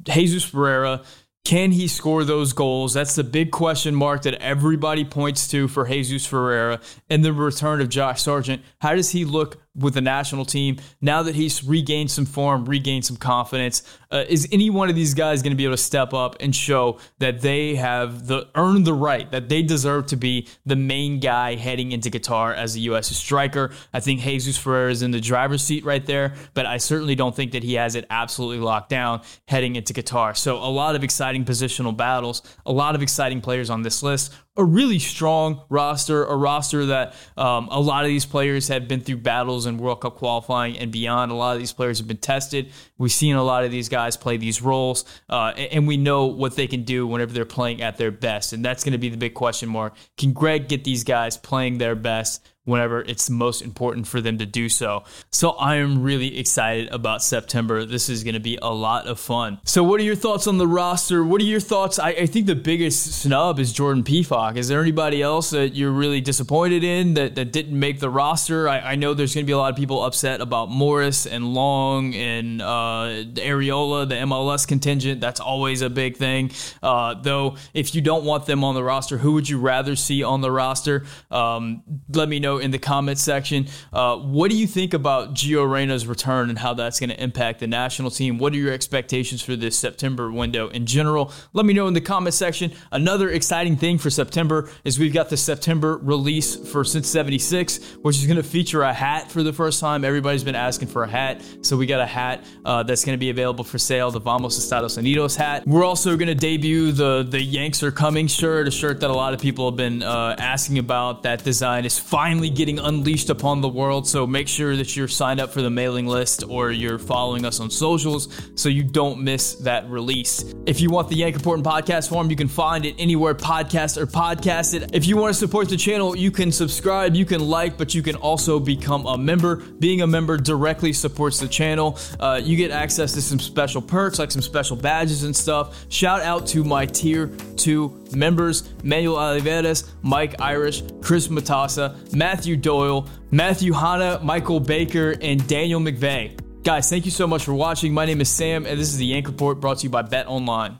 Jesus 0.03 0.43
Ferreira. 0.43 1.01
Can 1.45 1.71
he 1.71 1.87
score 1.87 2.23
those 2.23 2.53
goals? 2.53 2.93
That's 2.93 3.15
the 3.15 3.23
big 3.23 3.51
question 3.51 3.95
mark 3.95 4.23
that 4.23 4.35
everybody 4.35 5.05
points 5.05 5.47
to 5.49 5.67
for 5.67 5.87
Jesus 5.87 6.25
Ferreira. 6.25 6.79
And 7.09 7.23
the 7.23 7.33
return 7.33 7.81
of 7.81 7.89
Josh 7.89 8.21
Sargent. 8.21 8.61
How 8.81 8.93
does 8.93 9.11
he 9.11 9.25
look 9.25 9.57
with 9.75 9.93
the 9.93 10.01
national 10.01 10.45
team 10.45 10.77
now 11.01 11.23
that 11.23 11.35
he's 11.35 11.63
regained 11.63 12.11
some 12.11 12.25
form, 12.25 12.65
regained 12.65 13.05
some 13.05 13.17
confidence. 13.17 13.83
Uh, 14.11 14.25
is 14.27 14.47
any 14.51 14.69
one 14.69 14.89
of 14.89 14.95
these 14.95 15.13
guys 15.13 15.43
going 15.43 15.51
to 15.51 15.55
be 15.55 15.63
able 15.63 15.75
to 15.75 15.81
step 15.81 16.13
up 16.13 16.35
and 16.39 16.55
show 16.55 16.97
that 17.19 17.41
they 17.41 17.75
have 17.75 18.27
the 18.27 18.47
earned 18.55 18.85
the 18.85 18.93
right 18.93 19.29
that 19.31 19.49
they 19.49 19.61
deserve 19.61 20.07
to 20.07 20.15
be 20.15 20.47
the 20.65 20.75
main 20.75 21.19
guy 21.19 21.55
heading 21.55 21.91
into 21.91 22.09
Qatar 22.09 22.55
as 22.55 22.75
a 22.75 22.79
U.S. 22.81 23.15
striker? 23.15 23.71
I 23.93 23.99
think 23.99 24.21
Jesus 24.21 24.57
Ferreira 24.57 24.91
is 24.91 25.03
in 25.03 25.11
the 25.11 25.21
driver's 25.21 25.63
seat 25.63 25.85
right 25.85 26.05
there, 26.05 26.33
but 26.53 26.65
I 26.65 26.77
certainly 26.77 27.15
don't 27.15 27.35
think 27.35 27.51
that 27.51 27.63
he 27.63 27.75
has 27.75 27.95
it 27.95 28.05
absolutely 28.09 28.59
locked 28.59 28.89
down 28.89 29.21
heading 29.47 29.75
into 29.75 29.93
Qatar. 29.93 30.35
So 30.35 30.57
a 30.57 30.71
lot 30.71 30.95
of 30.95 31.03
exciting 31.03 31.45
positional 31.45 31.95
battles, 31.95 32.41
a 32.65 32.71
lot 32.71 32.95
of 32.95 33.03
exciting 33.03 33.41
players 33.41 33.69
on 33.69 33.83
this 33.83 34.01
list 34.01 34.33
a 34.57 34.63
really 34.63 34.99
strong 34.99 35.61
roster, 35.69 36.25
a 36.25 36.35
roster 36.35 36.87
that 36.87 37.15
um, 37.37 37.69
a 37.71 37.79
lot 37.79 38.03
of 38.03 38.09
these 38.09 38.25
players 38.25 38.67
have 38.67 38.87
been 38.87 38.99
through 39.01 39.17
battles 39.17 39.65
in 39.65 39.77
World 39.77 40.01
Cup 40.01 40.17
qualifying 40.17 40.77
and 40.77 40.91
beyond. 40.91 41.31
A 41.31 41.35
lot 41.35 41.53
of 41.53 41.59
these 41.59 41.71
players 41.71 41.99
have 41.99 42.07
been 42.07 42.17
tested. 42.17 42.71
We've 42.99 43.11
seen 43.11 43.35
a 43.35 43.43
lot 43.43 43.63
of 43.63 43.71
these 43.71 43.89
guys 43.89 44.15
play 44.15 44.37
these 44.37 44.61
roles, 44.61 45.05
uh, 45.29 45.53
and 45.55 45.87
we 45.87 45.97
know 45.97 46.27
what 46.27 46.55
they 46.55 46.67
can 46.67 46.83
do 46.83 47.07
whenever 47.07 47.33
they're 47.33 47.45
playing 47.45 47.81
at 47.81 47.97
their 47.97 48.11
best. 48.11 48.53
And 48.53 48.63
that's 48.63 48.83
going 48.83 48.91
to 48.91 48.99
be 48.99 49.09
the 49.09 49.17
big 49.17 49.33
question 49.33 49.69
mark. 49.69 49.95
Can 50.17 50.33
Gregg 50.33 50.67
get 50.67 50.83
these 50.83 51.03
guys 51.03 51.37
playing 51.37 51.79
their 51.79 51.95
best 51.95 52.47
whenever 52.69 53.01
it's 53.01 53.29
most 53.29 53.61
important 53.61 54.07
for 54.07 54.21
them 54.21 54.37
to 54.37 54.45
do 54.45 54.69
so. 54.69 55.03
So 55.31 55.51
I 55.51 55.77
am 55.77 56.03
really 56.03 56.37
excited 56.37 56.89
about 56.89 57.23
September. 57.23 57.83
This 57.83 58.09
is 58.09 58.23
going 58.23 58.35
to 58.35 58.39
be 58.39 58.57
a 58.61 58.69
lot 58.69 59.07
of 59.07 59.19
fun. 59.19 59.59
So, 59.65 59.83
what 59.83 59.99
are 59.99 60.03
your 60.03 60.15
thoughts 60.15 60.45
on 60.45 60.57
the 60.57 60.67
roster? 60.67 61.23
What 61.23 61.41
are 61.41 61.45
your 61.45 61.59
thoughts? 61.59 61.97
I, 61.99 62.09
I 62.09 62.25
think 62.27 62.45
the 62.45 62.55
biggest 62.55 63.21
snub 63.21 63.59
is 63.59 63.73
Jordan 63.73 64.03
Pefok. 64.03 64.55
Is 64.55 64.67
there 64.67 64.81
anybody 64.81 65.21
else 65.21 65.49
that 65.49 65.75
you're 65.75 65.91
really 65.91 66.21
disappointed 66.21 66.83
in 66.83 67.15
that, 67.15 67.35
that 67.35 67.51
didn't 67.51 67.77
make 67.77 67.99
the 67.99 68.09
roster? 68.09 68.69
I, 68.69 68.79
I 68.79 68.95
know 68.95 69.13
there's 69.13 69.33
going 69.33 69.45
to 69.45 69.47
be 69.47 69.53
a 69.53 69.57
lot 69.57 69.71
of 69.71 69.77
people 69.77 70.03
upset 70.03 70.39
about 70.39 70.69
Morris 70.69 71.25
and 71.25 71.53
Long 71.53 72.13
and 72.13 72.61
uh, 72.61 72.65
Arriola, 72.89 74.07
the 74.07 74.15
MLS 74.15 74.67
contingent. 74.67 75.21
That's 75.21 75.39
always 75.39 75.81
a 75.81 75.89
big 75.89 76.17
thing. 76.17 76.51
Uh, 76.81 77.15
though, 77.15 77.57
if 77.73 77.95
you 77.95 78.01
don't 78.01 78.25
want 78.25 78.45
them 78.45 78.63
on 78.63 78.75
the 78.75 78.83
roster, 78.83 79.17
who 79.17 79.33
would 79.33 79.47
you 79.47 79.59
rather 79.59 79.95
see 79.95 80.23
on 80.23 80.41
the 80.41 80.51
roster? 80.51 81.05
Um, 81.31 81.83
let 82.13 82.29
me 82.29 82.39
know 82.39 82.57
in 82.57 82.71
the 82.71 82.79
comments 82.79 83.21
section. 83.21 83.67
Uh, 83.91 84.17
what 84.17 84.49
do 84.51 84.57
you 84.57 84.67
think 84.67 84.93
about 84.93 85.33
Gio 85.33 85.69
Reyna's 85.69 86.07
return 86.07 86.49
and 86.49 86.59
how 86.59 86.73
that's 86.73 86.99
going 86.99 87.09
to 87.09 87.21
impact 87.21 87.59
the 87.59 87.67
national 87.67 88.11
team? 88.11 88.37
What 88.37 88.53
are 88.53 88.57
your 88.57 88.73
expectations 88.73 89.41
for 89.41 89.55
this 89.55 89.77
September 89.77 90.31
window 90.31 90.69
in 90.69 90.85
general? 90.85 91.31
Let 91.53 91.65
me 91.65 91.73
know 91.73 91.87
in 91.87 91.93
the 91.93 92.01
comments 92.01 92.37
section. 92.37 92.71
Another 92.91 93.29
exciting 93.29 93.77
thing 93.77 93.97
for 93.97 94.09
September 94.09 94.69
is 94.83 94.99
we've 94.99 95.13
got 95.13 95.29
the 95.29 95.37
September 95.37 95.97
release 95.97 96.55
for 96.55 96.83
Since 96.83 97.07
76, 97.07 97.97
which 98.01 98.17
is 98.17 98.25
going 98.25 98.37
to 98.37 98.43
feature 98.43 98.81
a 98.81 98.93
hat 98.93 99.31
for 99.31 99.43
the 99.43 99.53
first 99.53 99.79
time. 99.79 100.03
Everybody's 100.03 100.43
been 100.43 100.55
asking 100.55 100.87
for 100.87 101.03
a 101.03 101.07
hat, 101.07 101.41
so 101.61 101.77
we 101.77 101.85
got 101.85 102.01
a 102.01 102.05
hat 102.05 102.43
uh, 102.65 102.78
that's 102.83 103.05
going 103.05 103.17
to 103.17 103.19
be 103.19 103.29
available 103.29 103.63
for 103.63 103.77
sale, 103.77 104.11
the 104.11 104.19
Vamos 104.19 104.57
Estados 104.57 104.97
Unidos 104.97 105.35
hat. 105.35 105.65
We're 105.65 105.85
also 105.85 106.15
going 106.17 106.27
to 106.27 106.35
debut 106.35 106.91
the 106.91 107.25
the 107.29 107.41
Yanks 107.41 107.83
are 107.83 107.91
coming 107.91 108.27
shirt, 108.27 108.67
a 108.67 108.71
shirt 108.71 108.99
that 109.01 109.09
a 109.09 109.13
lot 109.13 109.33
of 109.33 109.39
people 109.39 109.69
have 109.69 109.77
been 109.77 110.03
uh, 110.03 110.35
asking 110.37 110.77
about. 110.77 111.23
That 111.23 111.43
design 111.43 111.85
is 111.85 111.97
finally 111.99 112.49
getting 112.49 112.79
unleashed 112.79 113.29
upon 113.29 113.61
the 113.61 113.69
world, 113.69 114.07
so 114.07 114.25
make 114.25 114.47
sure 114.47 114.75
that 114.75 114.95
you're 114.95 115.07
signed 115.07 115.39
up 115.39 115.51
for 115.51 115.61
the 115.61 115.69
mailing 115.69 116.07
list 116.07 116.43
or 116.47 116.71
you're 116.71 116.99
following 116.99 117.45
us 117.45 117.59
on 117.59 117.69
socials 117.69 118.27
so 118.55 118.69
you 118.69 118.83
don't 118.83 119.21
miss 119.21 119.55
that 119.55 119.89
release. 119.89 120.53
If 120.65 120.81
you 120.81 120.89
want 120.89 121.09
the 121.09 121.15
Yank 121.15 121.35
Report 121.35 121.59
podcast 121.61 122.09
form, 122.09 122.29
you 122.29 122.35
can 122.35 122.47
find 122.47 122.85
it 122.85 122.95
anywhere 122.99 123.35
podcast 123.35 123.97
or 123.97 124.05
podcast 124.05 124.73
it. 124.73 124.91
If 124.93 125.07
you 125.07 125.17
want 125.17 125.33
to 125.33 125.39
support 125.39 125.69
the 125.69 125.77
channel, 125.77 126.15
you 126.15 126.31
can 126.31 126.51
subscribe, 126.51 127.15
you 127.15 127.25
can 127.25 127.41
like, 127.41 127.77
but 127.77 127.93
you 127.93 128.01
can 128.01 128.15
also 128.15 128.59
become 128.59 129.05
a 129.05 129.17
member. 129.17 129.57
Being 129.57 130.01
a 130.01 130.07
member 130.07 130.37
directly 130.37 130.93
supports 130.93 131.39
the 131.39 131.47
channel. 131.47 131.97
Uh, 132.19 132.39
you 132.43 132.57
get 132.57 132.68
access 132.71 133.13
to 133.13 133.21
some 133.21 133.39
special 133.39 133.81
perks, 133.81 134.19
like 134.19 134.31
some 134.31 134.41
special 134.41 134.75
badges 134.75 135.23
and 135.23 135.35
stuff. 135.35 135.85
Shout 135.89 136.21
out 136.21 136.47
to 136.47 136.63
my 136.63 136.85
tier 136.85 137.27
two 137.55 138.05
members 138.11 138.73
Manuel 138.83 139.17
Oliveras, 139.17 139.89
Mike 140.01 140.39
Irish, 140.39 140.83
Chris 141.01 141.27
Matassa, 141.27 142.13
Matthew 142.13 142.55
Doyle, 142.57 143.07
Matthew 143.31 143.73
Hanna, 143.73 144.19
Michael 144.23 144.59
Baker, 144.59 145.15
and 145.21 145.45
Daniel 145.47 145.79
McVeigh. 145.79 146.39
Guys, 146.63 146.89
thank 146.89 147.05
you 147.05 147.11
so 147.11 147.25
much 147.25 147.43
for 147.43 147.53
watching. 147.53 147.93
My 147.93 148.05
name 148.05 148.21
is 148.21 148.29
Sam, 148.29 148.65
and 148.65 148.79
this 148.79 148.89
is 148.89 148.97
the 148.97 149.05
Yank 149.05 149.27
Report 149.27 149.59
brought 149.59 149.79
to 149.79 149.83
you 149.83 149.89
by 149.89 150.01
Bet 150.01 150.27
Online. 150.27 150.79